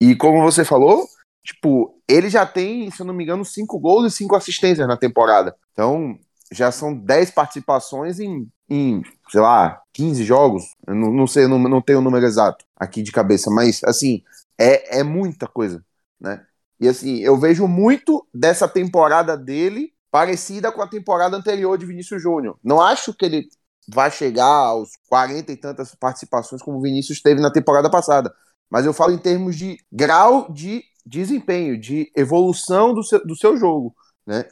E 0.00 0.14
como 0.14 0.42
você 0.42 0.64
falou, 0.64 1.06
tipo, 1.44 1.98
ele 2.08 2.28
já 2.28 2.46
tem, 2.46 2.90
se 2.90 3.00
eu 3.00 3.06
não 3.06 3.14
me 3.14 3.24
engano, 3.24 3.44
cinco 3.44 3.78
gols 3.78 4.12
e 4.12 4.16
cinco 4.16 4.36
assistências 4.36 4.86
na 4.86 4.96
temporada. 4.96 5.56
Então, 5.72 6.18
já 6.52 6.72
são 6.72 6.94
10 6.94 7.30
participações 7.30 8.18
em, 8.18 8.48
em, 8.68 9.02
sei 9.30 9.40
lá, 9.40 9.80
15 9.92 10.24
jogos. 10.24 10.64
Eu 10.86 10.94
não, 10.94 11.12
não 11.12 11.26
sei, 11.26 11.46
não, 11.46 11.58
não 11.58 11.82
tenho 11.82 12.00
o 12.00 12.02
número 12.02 12.26
exato 12.26 12.64
aqui 12.76 13.02
de 13.02 13.12
cabeça, 13.12 13.50
mas, 13.50 13.82
assim, 13.84 14.22
é, 14.58 15.00
é 15.00 15.02
muita 15.02 15.46
coisa, 15.46 15.84
né? 16.20 16.44
E, 16.80 16.88
assim, 16.88 17.18
eu 17.18 17.38
vejo 17.38 17.66
muito 17.68 18.26
dessa 18.34 18.66
temporada 18.66 19.36
dele 19.36 19.92
parecida 20.10 20.72
com 20.72 20.82
a 20.82 20.88
temporada 20.88 21.36
anterior 21.36 21.78
de 21.78 21.86
Vinícius 21.86 22.22
Júnior. 22.22 22.58
Não 22.64 22.80
acho 22.80 23.14
que 23.14 23.24
ele 23.24 23.48
vai 23.88 24.10
chegar 24.10 24.46
aos 24.46 24.90
40 25.08 25.52
e 25.52 25.56
tantas 25.56 25.94
participações 25.94 26.62
como 26.62 26.78
o 26.78 26.82
Vinícius 26.82 27.20
teve 27.20 27.40
na 27.40 27.52
temporada 27.52 27.90
passada. 27.90 28.32
Mas 28.68 28.86
eu 28.86 28.92
falo 28.92 29.12
em 29.12 29.18
termos 29.18 29.56
de 29.56 29.78
grau 29.92 30.50
de 30.52 30.82
desempenho, 31.04 31.78
de 31.78 32.10
evolução 32.16 32.94
do 32.94 33.02
seu, 33.02 33.24
do 33.26 33.36
seu 33.36 33.56
jogo, 33.56 33.94
né? 34.26 34.44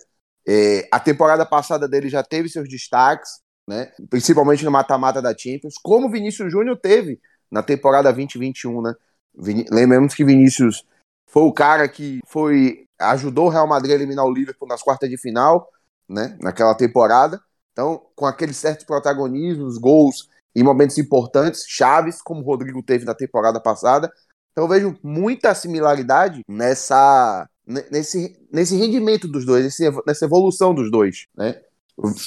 É, 0.49 0.89
a 0.91 0.99
temporada 1.01 1.45
passada 1.45 1.87
dele 1.89 2.09
já 2.09 2.23
teve 2.23 2.49
seus 2.49 2.69
destaques, 2.69 3.41
né? 3.69 3.93
Principalmente 4.09 4.65
no 4.65 4.71
mata-mata 4.71 5.21
da 5.21 5.37
Champions, 5.37 5.75
como 5.83 6.07
o 6.09 6.11
Vinícius 6.11 6.51
Júnior 6.51 6.79
teve 6.79 7.21
na 7.51 7.63
temporada 7.63 8.11
2021, 8.13 8.81
né? 8.83 8.95
Vini- 9.37 9.67
Lembramos 9.71 10.15
que 10.15 10.25
Vinícius 10.25 10.85
foi 11.27 11.43
o 11.43 11.53
cara 11.53 11.89
que 11.89 12.21
foi 12.27 12.87
ajudou 12.99 13.47
o 13.47 13.49
Real 13.51 13.67
Madrid 13.67 13.93
a 13.93 13.95
eliminar 13.95 14.25
o 14.25 14.33
Liverpool 14.33 14.67
nas 14.69 14.83
quartas 14.83 15.09
de 15.11 15.19
final, 15.19 15.69
né? 16.09 16.37
Naquela 16.41 16.75
temporada. 16.75 17.41
Então, 17.73 18.03
com 18.17 18.27
aqueles 18.27 18.57
certos 18.57 18.85
protagonismos, 18.87 19.79
gols 19.79 20.29
em 20.55 20.63
momentos 20.65 20.99
importantes, 20.99 21.65
chaves, 21.69 22.21
como 22.23 22.41
o 22.41 22.45
Rodrigo 22.45 22.83
teve 22.83 23.05
na 23.05 23.15
temporada 23.15 23.61
passada. 23.61 24.11
Então 24.53 24.67
vejo 24.67 24.99
muita 25.03 25.55
similaridade 25.55 26.43
nessa 26.49 27.49
ne- 27.58 27.58
nesse, 27.91 28.35
nesse 28.51 28.75
rendimento 28.77 29.29
dos 29.29 29.45
dois, 29.45 29.79
nessa 30.07 30.25
evolução 30.25 30.75
dos 30.75 30.91
dois, 30.91 31.27
né? 31.37 31.61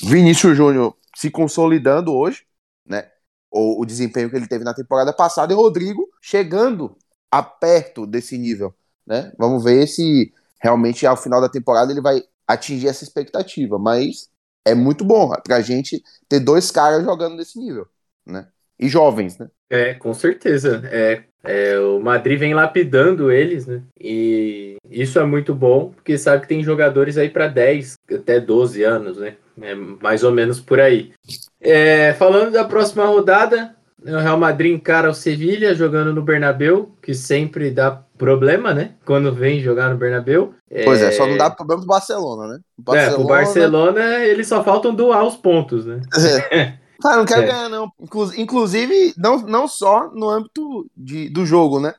Vinícius 0.04 0.56
Júnior 0.56 0.96
se 1.16 1.32
consolidando 1.32 2.14
hoje, 2.14 2.46
né? 2.86 3.10
O, 3.50 3.82
o 3.82 3.86
desempenho 3.86 4.30
que 4.30 4.36
ele 4.36 4.48
teve 4.48 4.64
na 4.64 4.74
temporada 4.74 5.12
passada 5.12 5.52
e 5.52 5.56
Rodrigo 5.56 6.08
chegando 6.22 6.96
a 7.32 7.42
perto 7.42 8.06
desse 8.06 8.38
nível, 8.38 8.74
né? 9.06 9.34
Vamos 9.38 9.64
ver 9.64 9.88
se 9.88 10.32
realmente 10.62 11.08
ao 11.08 11.18
final 11.18 11.42
da 11.42 11.50
temporada 11.50 11.92
ele 11.92 12.02
vai 12.02 12.22
atingir 12.48 12.88
essa 12.88 13.04
expectativa, 13.04 13.80
mas 13.80 14.30
é 14.64 14.76
muito 14.76 15.04
bom 15.04 15.32
pra 15.44 15.62
gente 15.62 16.04
ter 16.30 16.40
dois 16.40 16.70
caras 16.70 17.04
jogando 17.04 17.36
nesse 17.36 17.58
nível, 17.58 17.88
né? 18.26 18.48
E 18.82 18.90
jovens, 18.90 19.38
né? 19.38 19.48
É, 19.70 19.94
com 19.94 20.12
certeza. 20.12 20.82
É, 20.92 21.22
é, 21.44 21.80
o 21.80 22.00
Madrid 22.00 22.40
vem 22.40 22.54
lapidando 22.54 23.32
eles, 23.32 23.68
né? 23.68 23.82
E 24.00 24.76
isso 24.90 25.20
é 25.20 25.24
muito 25.24 25.54
bom, 25.54 25.92
porque 25.96 26.18
sabe 26.18 26.42
que 26.42 26.48
tem 26.48 26.64
jogadores 26.64 27.18
aí 27.18 27.30
para 27.30 27.48
10, 27.48 27.94
até 28.12 28.40
12 28.40 28.84
anos, 28.84 29.18
né? 29.18 29.36
É 29.62 29.76
mais 29.76 30.24
ou 30.24 30.32
menos 30.32 30.60
por 30.60 30.80
aí. 30.80 31.12
É, 31.60 32.14
falando 32.14 32.52
da 32.52 32.64
próxima 32.64 33.06
rodada, 33.06 33.76
o 34.04 34.18
Real 34.18 34.38
Madrid 34.38 34.74
encara 34.74 35.10
o 35.10 35.14
Sevilha 35.14 35.76
jogando 35.76 36.12
no 36.12 36.24
Bernabéu, 36.24 36.92
que 37.02 37.14
sempre 37.14 37.70
dá 37.70 38.02
problema, 38.18 38.74
né? 38.74 38.92
Quando 39.06 39.34
vem 39.34 39.62
jogar 39.62 39.90
no 39.90 39.98
Bernabéu. 39.98 40.54
Pois 40.84 41.02
é, 41.02 41.12
só 41.12 41.28
não 41.28 41.38
dá 41.38 41.50
problema 41.52 41.82
pro 41.82 41.90
Barcelona, 41.90 42.48
né? 42.54 42.60
O 42.88 42.96
É, 42.96 43.10
pro 43.12 43.26
Barcelona 43.26 44.20
eles 44.26 44.48
só 44.48 44.64
faltam 44.64 44.94
doar 44.94 45.24
os 45.24 45.36
pontos, 45.36 45.86
né? 45.86 46.02
Ah, 47.04 47.18
não 47.18 47.26
quero 47.26 47.42
É. 47.44 47.46
ganhar, 47.48 47.70
não. 47.70 47.92
Inclu- 48.00 48.34
Inclusive, 48.36 49.14
não, 49.18 49.40
não 49.40 49.68
só 49.68 50.10
no 50.14 50.30
âmbito 50.30 50.86
de, 50.96 51.30
do 51.30 51.46
jogo, 51.46 51.80
né? 51.80 51.94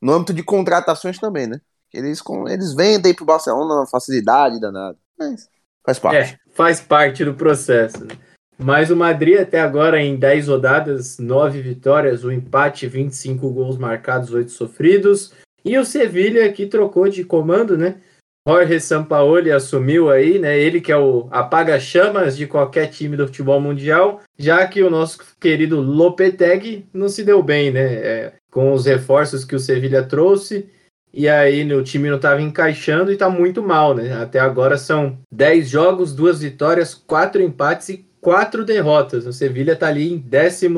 No 0.00 0.12
âmbito 0.12 0.32
de 0.34 0.42
contratações 0.42 1.18
também, 1.18 1.46
né? 1.46 1.60
Eles, 1.92 2.20
com, 2.20 2.48
eles 2.48 2.74
vendem 2.74 3.14
pro 3.14 3.24
Barcelona 3.24 3.74
uma 3.74 3.86
facilidade 3.86 4.60
danada. 4.60 4.96
Mas 5.18 5.48
faz 5.84 5.98
parte. 5.98 6.16
É, 6.34 6.38
faz 6.54 6.80
parte 6.80 7.24
do 7.24 7.34
processo. 7.34 8.04
né? 8.04 8.14
Mas 8.58 8.90
o 8.90 8.96
Madrid 8.96 9.38
até 9.38 9.60
agora 9.60 10.00
em 10.02 10.16
10 10.16 10.48
rodadas, 10.48 11.18
9 11.18 11.60
vitórias, 11.60 12.24
um 12.24 12.30
empate, 12.32 12.86
25 12.86 13.48
gols 13.50 13.76
marcados, 13.78 14.32
8 14.32 14.50
sofridos. 14.50 15.32
E 15.64 15.76
o 15.78 15.84
Sevilha 15.84 16.50
que 16.52 16.66
trocou 16.66 17.08
de 17.08 17.24
comando, 17.24 17.76
né? 17.76 18.00
Jorge 18.46 18.78
Sampaoli 18.78 19.50
assumiu 19.50 20.08
aí, 20.08 20.38
né? 20.38 20.56
Ele 20.56 20.80
que 20.80 20.92
é 20.92 20.96
o 20.96 21.26
apaga-chamas 21.32 22.36
de 22.36 22.46
qualquer 22.46 22.86
time 22.86 23.16
do 23.16 23.26
futebol 23.26 23.60
mundial, 23.60 24.22
já 24.38 24.64
que 24.68 24.82
o 24.84 24.90
nosso 24.90 25.18
querido 25.40 25.80
Lopetegui 25.80 26.86
não 26.94 27.08
se 27.08 27.24
deu 27.24 27.42
bem, 27.42 27.72
né? 27.72 27.94
É, 27.94 28.32
com 28.48 28.72
os 28.72 28.86
reforços 28.86 29.44
que 29.44 29.56
o 29.56 29.58
Sevilha 29.58 30.04
trouxe. 30.04 30.68
E 31.12 31.28
aí 31.28 31.72
o 31.72 31.82
time 31.82 32.08
não 32.08 32.16
estava 32.16 32.40
encaixando 32.40 33.10
e 33.10 33.14
está 33.14 33.28
muito 33.28 33.62
mal, 33.62 33.94
né? 33.94 34.12
Até 34.12 34.38
agora 34.38 34.78
são 34.78 35.18
10 35.32 35.68
jogos, 35.68 36.14
duas 36.14 36.40
vitórias, 36.40 36.94
quatro 36.94 37.42
empates 37.42 37.88
e 37.88 38.06
quatro 38.20 38.64
derrotas. 38.64 39.26
O 39.26 39.32
Sevilha 39.32 39.72
está 39.72 39.88
ali 39.88 40.12
em 40.12 40.18
12 40.18 40.68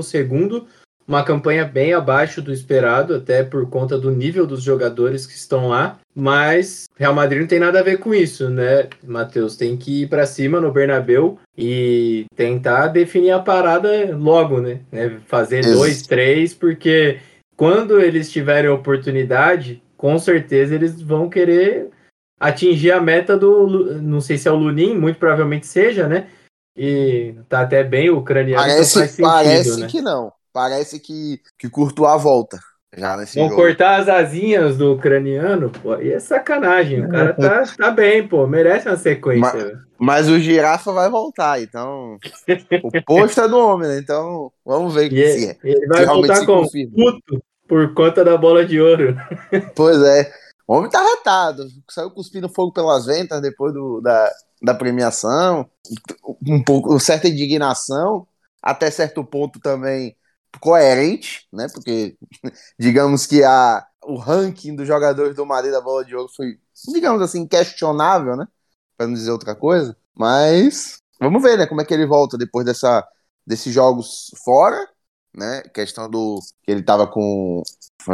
uma 1.08 1.24
campanha 1.24 1.64
bem 1.64 1.94
abaixo 1.94 2.42
do 2.42 2.52
esperado, 2.52 3.14
até 3.14 3.42
por 3.42 3.66
conta 3.70 3.96
do 3.96 4.10
nível 4.10 4.46
dos 4.46 4.62
jogadores 4.62 5.26
que 5.26 5.32
estão 5.32 5.68
lá. 5.68 5.98
Mas 6.14 6.86
Real 6.96 7.14
Madrid 7.14 7.40
não 7.40 7.48
tem 7.48 7.58
nada 7.58 7.80
a 7.80 7.82
ver 7.82 7.96
com 7.98 8.14
isso, 8.14 8.50
né, 8.50 8.88
Matheus? 9.02 9.56
Tem 9.56 9.74
que 9.74 10.02
ir 10.02 10.08
para 10.08 10.26
cima 10.26 10.60
no 10.60 10.70
Bernabeu 10.70 11.38
e 11.56 12.26
tentar 12.36 12.88
definir 12.88 13.30
a 13.30 13.38
parada 13.38 14.14
logo, 14.14 14.60
né? 14.60 14.80
né? 14.92 15.18
Fazer 15.26 15.64
Ex 15.64 15.72
dois, 15.72 16.02
três, 16.02 16.52
porque 16.52 17.20
quando 17.56 17.98
eles 17.98 18.30
tiverem 18.30 18.70
oportunidade, 18.70 19.82
com 19.96 20.18
certeza 20.18 20.74
eles 20.74 21.00
vão 21.00 21.30
querer 21.30 21.88
atingir 22.38 22.92
a 22.92 23.00
meta 23.00 23.36
do. 23.36 24.00
Não 24.02 24.20
sei 24.20 24.36
se 24.36 24.46
é 24.46 24.52
o 24.52 24.56
Lunin, 24.56 24.94
muito 24.94 25.18
provavelmente 25.18 25.66
seja, 25.66 26.06
né? 26.06 26.28
E 26.76 27.34
tá 27.48 27.62
até 27.62 27.82
bem 27.82 28.10
o 28.10 28.18
ucraniano. 28.18 28.62
Parece, 28.62 28.98
faz 28.98 29.10
sentido, 29.10 29.24
parece 29.24 29.80
né? 29.80 29.86
que 29.88 30.00
não. 30.00 30.32
Parece 30.58 30.98
que, 30.98 31.40
que 31.56 31.70
Courtois 31.70 32.10
a 32.10 32.16
volta. 32.16 32.58
Já 32.96 33.16
nesse 33.16 33.38
Vão 33.38 33.48
jogo. 33.48 33.62
cortar 33.62 34.00
as 34.00 34.08
asinhas 34.08 34.76
do 34.76 34.94
ucraniano, 34.94 35.70
pô, 35.70 35.92
aí 35.92 36.10
é 36.10 36.18
sacanagem. 36.18 37.04
O 37.04 37.08
cara 37.08 37.32
tá, 37.32 37.62
tá 37.76 37.90
bem, 37.92 38.26
pô, 38.26 38.44
merece 38.44 38.88
uma 38.88 38.96
sequência. 38.96 39.40
Ma- 39.40 39.52
velho. 39.52 39.78
Mas 40.00 40.28
o 40.28 40.36
girafa 40.40 40.90
vai 40.92 41.08
voltar, 41.08 41.62
então. 41.62 42.18
o 42.82 42.90
posto 43.06 43.40
é 43.40 43.46
do 43.46 43.56
homem, 43.56 43.88
né? 43.88 43.98
Então, 43.98 44.50
vamos 44.66 44.94
ver 44.94 45.12
E 45.12 45.32
se 45.32 45.44
ele, 45.44 45.46
é. 45.46 45.58
ele 45.62 45.86
vai 45.86 46.06
voltar 46.06 46.40
com 46.40 46.46
confirma. 46.62 46.92
puto 46.96 47.40
por 47.68 47.94
conta 47.94 48.24
da 48.24 48.36
bola 48.36 48.66
de 48.66 48.80
ouro. 48.80 49.16
Pois 49.76 50.02
é. 50.02 50.28
O 50.66 50.74
homem 50.74 50.90
tá 50.90 51.00
retado. 51.00 51.68
Saiu 51.88 52.10
cuspindo 52.10 52.48
fogo 52.48 52.72
pelas 52.72 53.06
ventas 53.06 53.40
depois 53.40 53.72
do, 53.72 54.00
da, 54.00 54.28
da 54.60 54.74
premiação. 54.74 55.70
Um 56.44 56.60
pouco, 56.64 56.98
certa 56.98 57.28
indignação. 57.28 58.26
Até 58.60 58.90
certo 58.90 59.22
ponto 59.22 59.60
também 59.60 60.16
coerente, 60.60 61.46
né? 61.52 61.66
Porque, 61.72 62.16
digamos 62.78 63.26
que 63.26 63.42
a, 63.44 63.86
o 64.04 64.16
ranking 64.16 64.74
dos 64.74 64.86
jogadores 64.86 65.34
do 65.34 65.46
Madrid 65.46 65.72
da 65.72 65.80
bola 65.80 66.04
de 66.04 66.14
ouro 66.14 66.30
foi, 66.34 66.58
digamos 66.92 67.22
assim, 67.22 67.46
questionável, 67.46 68.36
né? 68.36 68.46
Pra 68.96 69.06
não 69.06 69.14
dizer 69.14 69.30
outra 69.30 69.54
coisa. 69.54 69.96
Mas 70.16 70.98
vamos 71.20 71.42
ver, 71.42 71.58
né? 71.58 71.66
Como 71.66 71.80
é 71.80 71.84
que 71.84 71.94
ele 71.94 72.06
volta 72.06 72.36
depois 72.38 72.66
dessa, 72.66 73.06
desses 73.46 73.72
jogos 73.72 74.30
fora, 74.44 74.88
né? 75.34 75.62
Questão 75.74 76.08
do 76.10 76.40
que 76.62 76.70
ele 76.70 76.82
tava 76.82 77.06
com 77.06 77.62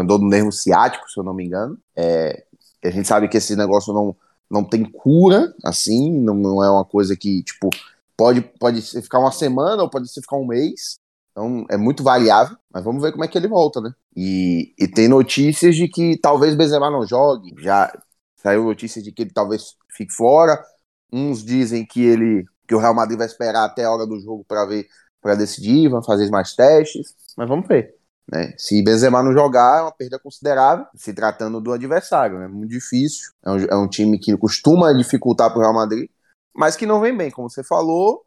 dor 0.06 0.18
no 0.18 0.28
nervo 0.28 0.52
ciático, 0.52 1.08
se 1.10 1.18
eu 1.18 1.24
não 1.24 1.34
me 1.34 1.44
engano. 1.44 1.78
É, 1.96 2.44
a 2.84 2.90
gente 2.90 3.08
sabe 3.08 3.28
que 3.28 3.36
esse 3.36 3.56
negócio 3.56 3.92
não, 3.92 4.16
não 4.50 4.64
tem 4.64 4.84
cura, 4.84 5.54
assim, 5.64 6.12
não, 6.12 6.34
não 6.34 6.62
é 6.62 6.70
uma 6.70 6.84
coisa 6.84 7.16
que, 7.16 7.42
tipo, 7.42 7.70
pode, 8.16 8.42
pode 8.42 8.82
ficar 8.82 9.18
uma 9.18 9.32
semana 9.32 9.82
ou 9.82 9.90
pode 9.90 10.08
ficar 10.12 10.36
um 10.36 10.46
mês. 10.46 10.98
Então 11.34 11.66
é 11.68 11.76
muito 11.76 12.04
variável, 12.04 12.56
mas 12.72 12.84
vamos 12.84 13.02
ver 13.02 13.10
como 13.10 13.24
é 13.24 13.28
que 13.28 13.36
ele 13.36 13.48
volta, 13.48 13.80
né? 13.80 13.90
E, 14.16 14.72
e 14.78 14.86
tem 14.86 15.08
notícias 15.08 15.74
de 15.74 15.88
que 15.88 16.16
talvez 16.16 16.54
Benzema 16.54 16.88
não 16.88 17.04
jogue. 17.04 17.52
Já 17.58 17.92
saiu 18.36 18.64
notícia 18.64 19.02
de 19.02 19.10
que 19.10 19.22
ele 19.22 19.32
talvez 19.32 19.74
fique 19.96 20.14
fora. 20.14 20.64
Uns 21.12 21.44
dizem 21.44 21.84
que 21.84 22.04
ele 22.04 22.44
que 22.68 22.74
o 22.74 22.78
Real 22.78 22.94
Madrid 22.94 23.18
vai 23.18 23.26
esperar 23.26 23.64
até 23.64 23.84
a 23.84 23.90
hora 23.90 24.06
do 24.06 24.18
jogo 24.20 24.44
para 24.46 24.64
ver, 24.64 24.86
para 25.20 25.34
decidir, 25.34 25.88
vai 25.90 26.02
fazer 26.02 26.30
mais 26.30 26.54
testes, 26.54 27.14
mas 27.36 27.48
vamos 27.48 27.66
ver. 27.66 27.94
Né? 28.30 28.54
Se 28.56 28.82
Benzema 28.82 29.22
não 29.22 29.32
jogar, 29.32 29.80
é 29.80 29.82
uma 29.82 29.92
perda 29.92 30.18
considerável, 30.18 30.86
se 30.94 31.12
tratando 31.12 31.60
do 31.60 31.72
adversário. 31.72 32.38
É 32.40 32.48
muito 32.48 32.70
difícil. 32.70 33.32
É 33.44 33.50
um, 33.50 33.56
é 33.56 33.76
um 33.76 33.88
time 33.88 34.18
que 34.18 34.34
costuma 34.38 34.92
dificultar 34.92 35.50
para 35.50 35.58
o 35.58 35.62
Real 35.62 35.74
Madrid, 35.74 36.08
mas 36.54 36.76
que 36.76 36.86
não 36.86 37.00
vem 37.00 37.14
bem, 37.14 37.30
como 37.30 37.50
você 37.50 37.62
falou. 37.62 38.24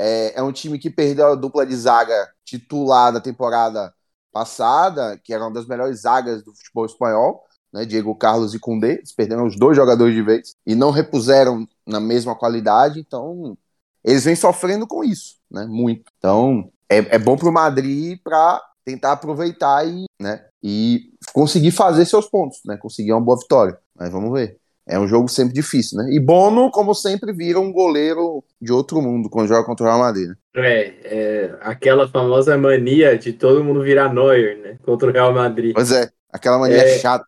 É, 0.00 0.38
é 0.38 0.42
um 0.42 0.52
time 0.52 0.78
que 0.78 0.88
perdeu 0.88 1.32
a 1.32 1.34
dupla 1.34 1.66
de 1.66 1.76
zaga 1.76 2.30
titular 2.44 3.12
da 3.12 3.20
temporada 3.20 3.92
passada, 4.32 5.20
que 5.22 5.34
era 5.34 5.44
uma 5.44 5.52
das 5.52 5.66
melhores 5.66 6.02
zagas 6.02 6.42
do 6.42 6.54
futebol 6.54 6.86
espanhol, 6.86 7.44
né? 7.72 7.84
Diego 7.84 8.14
Carlos 8.14 8.54
e 8.54 8.58
Koundé. 8.58 8.94
Eles 8.94 9.12
perderam 9.12 9.46
os 9.46 9.56
dois 9.56 9.76
jogadores 9.76 10.14
de 10.14 10.22
vez 10.22 10.54
e 10.66 10.74
não 10.74 10.90
repuseram 10.90 11.66
na 11.86 12.00
mesma 12.00 12.34
qualidade, 12.34 13.00
então 13.00 13.56
eles 14.02 14.24
vêm 14.24 14.36
sofrendo 14.36 14.86
com 14.86 15.04
isso, 15.04 15.36
né? 15.50 15.66
Muito. 15.66 16.10
Então 16.18 16.70
é, 16.88 17.16
é 17.16 17.18
bom 17.18 17.36
para 17.36 17.48
o 17.48 17.52
Madrid 17.52 18.18
para 18.22 18.62
tentar 18.84 19.12
aproveitar 19.12 19.86
e, 19.86 20.06
né, 20.20 20.44
e 20.62 21.12
conseguir 21.32 21.70
fazer 21.70 22.06
seus 22.06 22.26
pontos, 22.26 22.60
né? 22.64 22.76
Conseguir 22.76 23.12
uma 23.12 23.20
boa 23.20 23.38
vitória. 23.38 23.78
Mas 23.94 24.10
vamos 24.10 24.32
ver. 24.32 24.59
É 24.90 24.98
um 24.98 25.06
jogo 25.06 25.28
sempre 25.28 25.54
difícil, 25.54 25.98
né? 25.98 26.10
E 26.10 26.18
Bono, 26.18 26.70
como 26.70 26.94
sempre, 26.94 27.32
vira 27.32 27.60
um 27.60 27.72
goleiro 27.72 28.42
de 28.60 28.72
outro 28.72 29.00
mundo 29.00 29.30
quando 29.30 29.48
joga 29.48 29.64
contra 29.64 29.84
o 29.84 29.88
Real 29.88 30.00
Madrid. 30.00 30.28
Né? 30.28 30.34
É, 30.56 30.94
é 31.04 31.54
aquela 31.60 32.08
famosa 32.08 32.58
mania 32.58 33.16
de 33.16 33.32
todo 33.32 33.62
mundo 33.62 33.82
virar 33.82 34.12
Neuer, 34.12 34.58
né? 34.58 34.78
Contra 34.84 35.08
o 35.08 35.12
Real 35.12 35.32
Madrid. 35.32 35.72
Pois 35.74 35.92
é, 35.92 36.10
aquela 36.32 36.58
mania 36.58 36.78
É. 36.78 36.98
chata. 36.98 37.24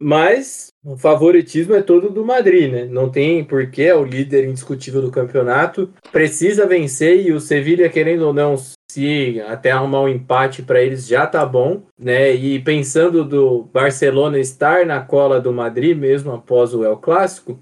Mas 0.00 0.68
o 0.84 0.96
favoritismo 0.96 1.74
é 1.74 1.82
todo 1.82 2.08
do 2.08 2.24
Madrid, 2.24 2.70
né? 2.70 2.84
Não 2.84 3.10
tem 3.10 3.44
porquê, 3.44 3.82
é 3.82 3.94
o 3.94 4.04
líder 4.04 4.48
indiscutível 4.48 5.02
do 5.02 5.10
campeonato. 5.10 5.90
Precisa 6.12 6.66
vencer 6.66 7.26
e 7.26 7.32
o 7.32 7.40
Sevilha, 7.40 7.88
querendo 7.88 8.22
ou 8.22 8.32
não, 8.32 8.56
se 8.90 9.40
até 9.48 9.72
arrumar 9.72 10.02
um 10.02 10.08
empate 10.08 10.62
para 10.62 10.80
eles 10.80 11.06
já 11.06 11.26
tá 11.26 11.44
bom, 11.44 11.82
né? 11.98 12.32
E 12.32 12.60
pensando 12.60 13.24
do 13.24 13.64
Barcelona 13.72 14.38
estar 14.38 14.86
na 14.86 15.00
cola 15.00 15.40
do 15.40 15.52
Madrid 15.52 15.96
mesmo 15.96 16.32
após 16.32 16.72
o 16.72 16.84
El 16.84 16.96
Clássico, 16.96 17.58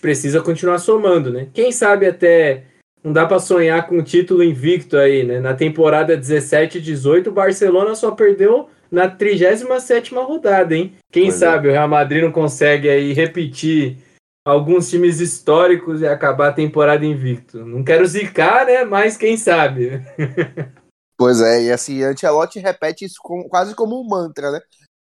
precisa 0.00 0.40
continuar 0.40 0.78
somando, 0.78 1.30
né? 1.30 1.48
Quem 1.52 1.70
sabe 1.70 2.06
até 2.06 2.64
não 3.02 3.12
dá 3.12 3.26
para 3.26 3.38
sonhar 3.38 3.86
com 3.86 3.98
um 3.98 4.02
título 4.02 4.42
invicto 4.42 4.96
aí, 4.96 5.22
né? 5.22 5.38
Na 5.38 5.52
temporada 5.52 6.16
17 6.16 6.78
e 6.78 6.80
18, 6.80 7.28
o 7.28 7.32
Barcelona 7.32 7.94
só 7.94 8.10
perdeu 8.10 8.70
na 8.94 9.08
37ª 9.08 10.22
rodada, 10.24 10.74
hein? 10.74 10.94
Quem 11.12 11.24
Pois 11.24 11.34
é. 11.42 11.46
sabe 11.46 11.68
o 11.68 11.72
Real 11.72 11.88
Madrid 11.88 12.22
não 12.22 12.32
consegue 12.32 12.88
aí 12.88 13.12
repetir 13.12 13.98
alguns 14.46 14.88
times 14.88 15.20
históricos 15.20 16.00
e 16.00 16.06
acabar 16.06 16.48
a 16.48 16.52
temporada 16.52 17.04
invicto. 17.04 17.64
Não 17.64 17.82
quero 17.82 18.06
zicar, 18.06 18.66
né? 18.66 18.84
Mas 18.84 19.16
quem 19.16 19.36
sabe. 19.36 20.02
Pois 21.16 21.40
é, 21.40 21.62
e 21.62 21.70
assim, 21.70 22.02
Ancelotti 22.02 22.58
repete 22.58 23.04
isso 23.04 23.20
com- 23.22 23.48
quase 23.48 23.72
como 23.76 24.00
um 24.00 24.04
mantra, 24.04 24.50
né? 24.50 24.60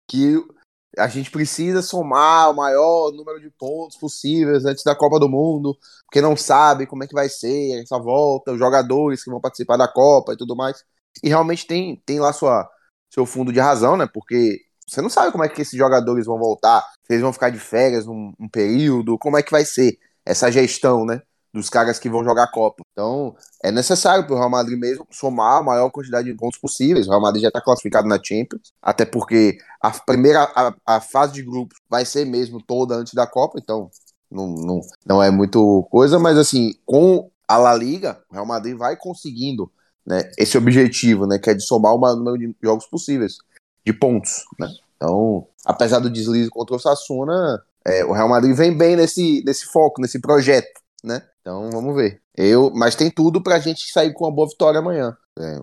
Que 0.10 0.43
a 0.97 1.08
gente 1.08 1.30
precisa 1.30 1.84
somar 1.84 2.49
o 2.49 2.56
maior 2.56 3.12
número 3.12 3.39
de 3.39 3.52
pontos 3.52 3.95
possíveis 3.95 4.65
antes 4.65 4.84
da 4.84 4.95
Copa 4.95 5.19
do 5.19 5.30
Mundo, 5.30 5.78
porque 6.08 6.19
não 6.19 6.36
sabe 6.36 6.88
como 6.88 7.04
é 7.04 7.08
que 7.08 7.13
vai 7.13 7.30
ser 7.30 7.84
essa 7.84 7.99
volta, 7.99 8.52
os 8.52 8.58
jogadores 8.58 9.23
que 9.23 9.30
vão 9.30 9.39
participar 9.39 9.78
da 9.78 9.88
Copa 9.88 10.34
e 10.34 10.36
tudo 10.36 10.56
mais. 10.56 10.84
E 11.23 11.30
realmente 11.30 11.67
tem, 11.67 12.02
tem 12.08 12.19
lá 12.19 12.34
sua, 12.34 12.67
seu 13.10 13.26
fundo 13.26 13.52
de 13.52 13.60
razão, 13.60 13.98
né? 13.98 14.08
Porque 14.12 14.62
você 14.88 15.02
não 15.02 15.10
sabe 15.10 15.32
como 15.32 15.43
é 15.43 15.50
que 15.50 15.62
esses 15.62 15.78
jogadores 15.78 16.26
vão 16.26 16.38
voltar, 16.38 16.82
se 17.06 17.13
eles 17.13 17.22
vão 17.22 17.34
ficar 17.34 17.50
de 17.50 17.60
férias 17.60 18.06
num, 18.06 18.34
num 18.39 18.50
período, 18.50 19.17
como 19.17 19.38
é 19.38 19.43
que 19.43 19.52
vai 19.52 19.63
ser 19.63 19.98
essa 20.26 20.52
gestão, 20.52 21.06
né? 21.06 21.22
Dos 21.54 21.69
caras 21.69 21.98
que 21.98 22.10
vão 22.10 22.24
jogar 22.24 22.43
a 22.43 22.52
Copa. 22.52 22.84
Então, 22.91 23.36
é 23.63 23.72
necessário 23.72 24.26
para 24.26 24.36
o 24.36 24.38
Real 24.38 24.50
Madrid 24.50 24.78
mesmo 24.78 25.08
somar 25.10 25.58
a 25.58 25.63
maior 25.63 25.89
quantidade 25.89 26.32
de 26.32 26.38
pontos 26.38 26.60
possíveis. 26.60 27.08
O 27.08 27.10
Real 27.10 27.22
Madrid 27.22 27.41
já 27.41 27.48
está 27.48 27.62
classificado 27.62 28.08
na 28.08 28.19
Champions, 28.24 28.72
até 28.82 29.06
porque 29.06 29.58
a 29.82 29.89
primeira 29.91 30.43
a, 30.56 30.76
a 30.86 31.02
fase 31.02 31.34
de 31.34 31.43
grupos 31.43 31.78
vai 31.89 32.06
ser 32.06 32.26
mesmo 32.26 32.62
toda 32.62 32.95
antes 32.95 33.13
da 33.13 33.26
Copa, 33.26 33.60
então 33.60 33.89
não, 34.30 34.48
não, 34.48 34.82
não 35.06 35.24
é 35.24 35.32
muito 35.32 35.88
coisa, 35.89 36.19
mas 36.19 36.38
assim, 36.38 36.74
com 36.86 37.32
a 37.48 37.58
La 37.58 37.74
Liga, 37.74 38.22
o 38.30 38.34
Real 38.34 38.45
Madrid 38.45 38.78
vai 38.78 38.95
conseguindo 38.95 39.72
né, 40.06 40.32
esse 40.38 40.58
objetivo, 40.58 41.26
né, 41.26 41.38
que 41.38 41.50
é 41.50 41.54
de 41.54 41.64
somar 41.64 41.94
o 41.94 42.00
maior 42.00 42.16
número 42.16 42.38
de 42.38 42.56
jogos 42.64 42.86
possíveis, 42.86 43.38
de 43.86 43.94
pontos, 43.94 44.46
né? 44.60 44.70
Então, 44.96 45.48
apesar 45.66 46.00
do 46.00 46.10
deslize 46.10 46.50
contra 46.50 46.76
o 46.76 46.80
Sassuna, 46.80 47.64
é, 47.86 48.04
o 48.04 48.12
Real 48.12 48.28
Madrid 48.28 48.56
vem 48.56 48.78
bem 48.78 48.96
nesse, 48.96 49.42
nesse 49.46 49.66
foco, 49.68 50.02
nesse 50.02 50.20
projeto, 50.20 50.82
né? 51.04 51.24
Então, 51.42 51.70
vamos 51.72 51.96
ver. 51.96 52.22
Eu, 52.36 52.72
mas 52.74 52.96
tem 52.96 53.10
tudo 53.10 53.42
pra 53.42 53.60
gente 53.60 53.92
sair 53.92 54.14
com 54.14 54.26
uma 54.26 54.32
boa 54.32 54.48
vitória 54.48 54.80
amanhã. 54.80 55.18
É, 55.38 55.58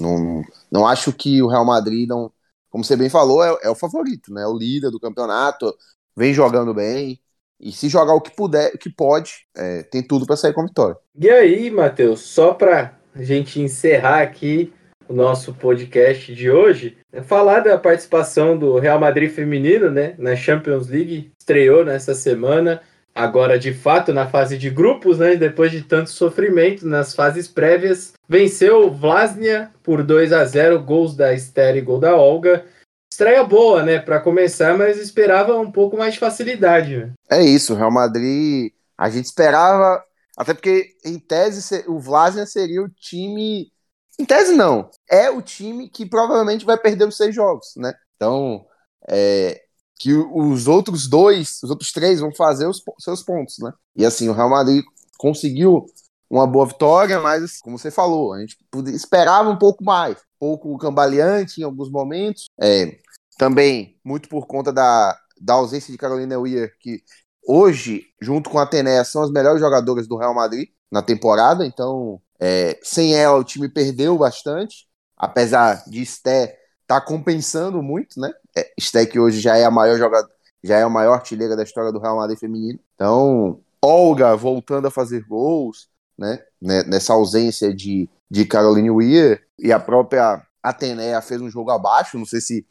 não, 0.00 0.42
não 0.70 0.86
acho 0.86 1.12
que 1.12 1.42
o 1.42 1.48
Real 1.48 1.64
Madrid 1.64 2.08
não, 2.08 2.30
como 2.70 2.84
você 2.84 2.96
bem 2.96 3.08
falou, 3.08 3.42
é, 3.42 3.56
é 3.62 3.70
o 3.70 3.74
favorito, 3.74 4.32
né? 4.32 4.42
É 4.42 4.46
o 4.46 4.56
líder 4.56 4.90
do 4.90 5.00
campeonato, 5.00 5.74
vem 6.16 6.34
jogando 6.34 6.74
bem. 6.74 7.20
E 7.58 7.72
se 7.72 7.88
jogar 7.88 8.14
o 8.14 8.20
que 8.20 8.34
puder, 8.34 8.74
o 8.74 8.78
que 8.78 8.90
pode, 8.90 9.46
é, 9.56 9.82
tem 9.84 10.02
tudo 10.02 10.26
pra 10.26 10.36
sair 10.36 10.52
com 10.52 10.60
a 10.60 10.66
vitória. 10.66 10.96
E 11.16 11.30
aí, 11.30 11.70
Matheus, 11.70 12.20
só 12.20 12.52
para 12.52 12.98
a 13.14 13.22
gente 13.22 13.60
encerrar 13.60 14.20
aqui 14.20 14.72
o 15.08 15.12
nosso 15.12 15.52
podcast 15.54 16.34
de 16.34 16.50
hoje, 16.50 16.96
é 17.12 17.22
falar 17.22 17.60
da 17.60 17.78
participação 17.78 18.56
do 18.56 18.78
Real 18.78 18.98
Madrid 18.98 19.30
feminino, 19.30 19.90
né, 19.90 20.14
na 20.18 20.34
Champions 20.34 20.88
League, 20.88 21.30
estreou 21.38 21.84
nessa 21.84 22.14
semana, 22.14 22.80
agora 23.14 23.58
de 23.58 23.72
fato 23.72 24.12
na 24.12 24.26
fase 24.26 24.56
de 24.58 24.70
grupos, 24.70 25.18
né, 25.18 25.36
depois 25.36 25.70
de 25.70 25.82
tanto 25.82 26.10
sofrimento 26.10 26.86
nas 26.86 27.14
fases 27.14 27.46
prévias, 27.46 28.14
venceu 28.28 28.90
Vlasnia 28.90 29.70
por 29.82 30.02
2 30.02 30.32
a 30.32 30.44
0, 30.44 30.82
gols 30.82 31.14
da 31.14 31.32
Esther 31.32 31.76
e 31.76 31.80
gol 31.80 32.00
da 32.00 32.16
Olga. 32.16 32.64
Estreia 33.12 33.44
boa, 33.44 33.82
né, 33.82 33.98
para 33.98 34.18
começar, 34.18 34.76
mas 34.76 34.98
esperava 34.98 35.56
um 35.56 35.70
pouco 35.70 35.96
mais 35.96 36.14
de 36.14 36.20
facilidade. 36.20 36.96
Né? 36.96 37.12
É 37.30 37.42
isso, 37.42 37.74
Real 37.74 37.92
Madrid, 37.92 38.72
a 38.98 39.08
gente 39.10 39.26
esperava, 39.26 40.02
até 40.36 40.54
porque 40.54 40.94
em 41.04 41.18
tese 41.18 41.62
se- 41.62 41.84
o 41.88 41.98
Vlasnia 41.98 42.46
seria 42.46 42.82
o 42.82 42.88
time 42.88 43.72
Em 44.18 44.24
tese, 44.24 44.52
não. 44.54 44.90
É 45.10 45.28
o 45.30 45.42
time 45.42 45.88
que 45.88 46.06
provavelmente 46.06 46.64
vai 46.64 46.78
perder 46.78 47.06
os 47.08 47.16
seis 47.16 47.34
jogos, 47.34 47.72
né? 47.76 47.92
Então, 48.16 48.64
é, 49.08 49.60
que 49.98 50.12
os 50.12 50.68
outros 50.68 51.08
dois, 51.08 51.60
os 51.62 51.70
outros 51.70 51.90
três 51.92 52.20
vão 52.20 52.32
fazer 52.34 52.66
os 52.66 52.82
seus 53.00 53.22
pontos, 53.22 53.58
né? 53.58 53.72
E 53.96 54.04
assim, 54.06 54.28
o 54.28 54.32
Real 54.32 54.48
Madrid 54.50 54.84
conseguiu 55.18 55.84
uma 56.30 56.46
boa 56.46 56.66
vitória, 56.66 57.20
mas 57.20 57.58
como 57.60 57.78
você 57.78 57.90
falou, 57.90 58.32
a 58.34 58.40
gente 58.40 58.56
esperava 58.94 59.48
um 59.50 59.58
pouco 59.58 59.84
mais, 59.84 60.16
um 60.18 60.38
pouco 60.38 60.78
cambaleante 60.78 61.60
em 61.60 61.64
alguns 61.64 61.90
momentos. 61.90 62.46
É, 62.60 62.98
também 63.38 63.98
muito 64.04 64.28
por 64.28 64.46
conta 64.46 64.72
da, 64.72 65.16
da 65.40 65.54
ausência 65.54 65.90
de 65.92 65.98
Carolina 65.98 66.38
Weir, 66.38 66.72
que 66.80 67.02
hoje, 67.46 68.06
junto 68.20 68.50
com 68.50 68.58
a 68.58 68.62
Atenéa, 68.62 69.04
são 69.04 69.22
as 69.22 69.30
melhores 69.30 69.60
jogadoras 69.60 70.06
do 70.06 70.16
Real 70.16 70.34
Madrid 70.34 70.68
na 70.90 71.02
temporada, 71.02 71.66
então 71.66 72.20
é, 72.40 72.78
sem 72.82 73.14
ela 73.14 73.38
o 73.38 73.44
time 73.44 73.68
perdeu 73.68 74.16
bastante, 74.18 74.86
apesar 75.16 75.84
de 75.86 76.04
Sté 76.04 76.58
tá 76.86 77.00
compensando 77.00 77.82
muito, 77.82 78.20
né? 78.20 78.32
É, 78.56 78.70
Sté 78.78 79.06
que 79.06 79.18
hoje 79.18 79.40
já 79.40 79.56
é 79.56 79.64
a 79.64 79.70
maior 79.70 79.96
jogadora, 79.96 80.32
já 80.62 80.78
é 80.78 80.82
a 80.82 80.88
maior 80.88 81.14
artilheira 81.14 81.56
da 81.56 81.62
história 81.62 81.92
do 81.92 81.98
Real 81.98 82.16
Madrid 82.16 82.38
feminino. 82.38 82.78
Então, 82.94 83.60
Olga 83.82 84.34
voltando 84.36 84.86
a 84.86 84.90
fazer 84.90 85.24
gols, 85.26 85.88
né? 86.16 86.40
Nessa 86.60 87.12
ausência 87.12 87.74
de, 87.74 88.08
de 88.30 88.46
Caroline 88.46 88.90
Weir 88.90 89.42
e 89.58 89.72
a 89.72 89.80
própria 89.80 90.42
Atenéa 90.62 91.20
fez 91.20 91.40
um 91.40 91.50
jogo 91.50 91.70
abaixo, 91.70 92.18
não 92.18 92.24
sei 92.24 92.40
se 92.40 92.66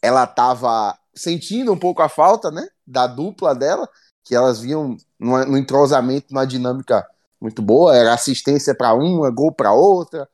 ela 0.00 0.24
estava 0.24 0.96
sentindo 1.14 1.72
um 1.72 1.78
pouco 1.78 2.02
a 2.02 2.08
falta, 2.08 2.50
né, 2.50 2.66
da 2.86 3.06
dupla 3.06 3.54
dela, 3.54 3.88
que 4.24 4.34
elas 4.34 4.60
vinham 4.60 4.96
no, 5.18 5.56
entrosamento, 5.56 6.26
numa 6.30 6.46
dinâmica 6.46 7.06
muito 7.40 7.60
boa, 7.60 7.94
era 7.96 8.14
assistência 8.14 8.74
para 8.74 8.94
uma, 8.94 9.30
gol 9.30 9.52
para 9.52 9.72
outra, 9.72 10.28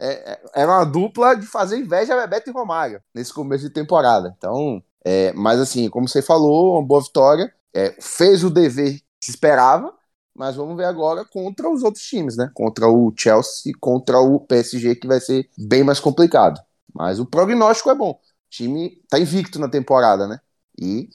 é, 0.00 0.32
é, 0.32 0.40
era 0.54 0.72
uma 0.72 0.84
dupla 0.84 1.34
de 1.34 1.46
fazer 1.46 1.78
inveja 1.78 2.14
a 2.14 2.20
Bebeto 2.20 2.50
e 2.50 2.52
Romário 2.52 3.02
nesse 3.14 3.32
começo 3.32 3.64
de 3.64 3.70
temporada. 3.70 4.34
Então, 4.36 4.82
é, 5.04 5.32
mas 5.34 5.60
assim, 5.60 5.88
como 5.88 6.08
você 6.08 6.22
falou, 6.22 6.74
uma 6.74 6.86
boa 6.86 7.02
vitória, 7.02 7.52
é, 7.74 7.94
fez 8.00 8.42
o 8.42 8.50
dever 8.50 8.94
que 8.94 9.26
se 9.26 9.30
esperava, 9.30 9.92
mas 10.34 10.56
vamos 10.56 10.76
ver 10.76 10.84
agora 10.84 11.24
contra 11.24 11.68
os 11.70 11.82
outros 11.82 12.04
times, 12.04 12.36
né? 12.36 12.50
Contra 12.54 12.88
o 12.88 13.12
Chelsea 13.16 13.72
contra 13.80 14.18
o 14.18 14.40
PSG, 14.40 14.96
que 14.96 15.06
vai 15.06 15.20
ser 15.20 15.48
bem 15.56 15.84
mais 15.84 16.00
complicado. 16.00 16.60
Mas 16.92 17.20
o 17.20 17.26
prognóstico 17.26 17.90
é 17.90 17.94
bom. 17.94 18.12
O 18.12 18.20
time 18.50 19.00
tá 19.08 19.18
invicto 19.18 19.58
na 19.58 19.68
temporada, 19.68 20.26
né? 20.26 20.40
E 20.80 21.08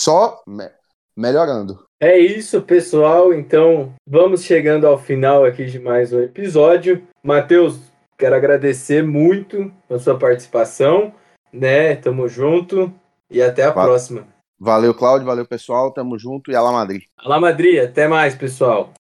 só 0.00 0.42
me 0.46 0.68
melhorando. 1.16 1.84
É 2.00 2.18
isso, 2.18 2.60
pessoal. 2.62 3.32
Então, 3.32 3.94
vamos 4.06 4.44
chegando 4.44 4.86
ao 4.86 4.98
final 4.98 5.44
aqui 5.44 5.66
de 5.66 5.78
mais 5.78 6.12
um 6.12 6.20
episódio. 6.20 7.02
Matheus, 7.22 7.78
quero 8.18 8.34
agradecer 8.34 9.02
muito 9.02 9.72
a 9.90 9.98
sua 9.98 10.18
participação, 10.18 11.12
né? 11.52 11.96
Tamo 11.96 12.28
junto 12.28 12.92
e 13.30 13.42
até 13.42 13.64
a 13.64 13.72
próxima. 13.72 14.26
Valeu, 14.58 14.94
Cláudio. 14.94 15.26
Valeu, 15.26 15.46
pessoal. 15.46 15.92
Tamo 15.92 16.18
junto 16.18 16.50
e 16.50 16.56
Alá 16.56 16.72
Madrid. 16.72 17.02
Alá 17.18 17.38
Madrid, 17.38 17.82
até 17.82 18.08
mais, 18.08 18.34
pessoal. 18.34 18.94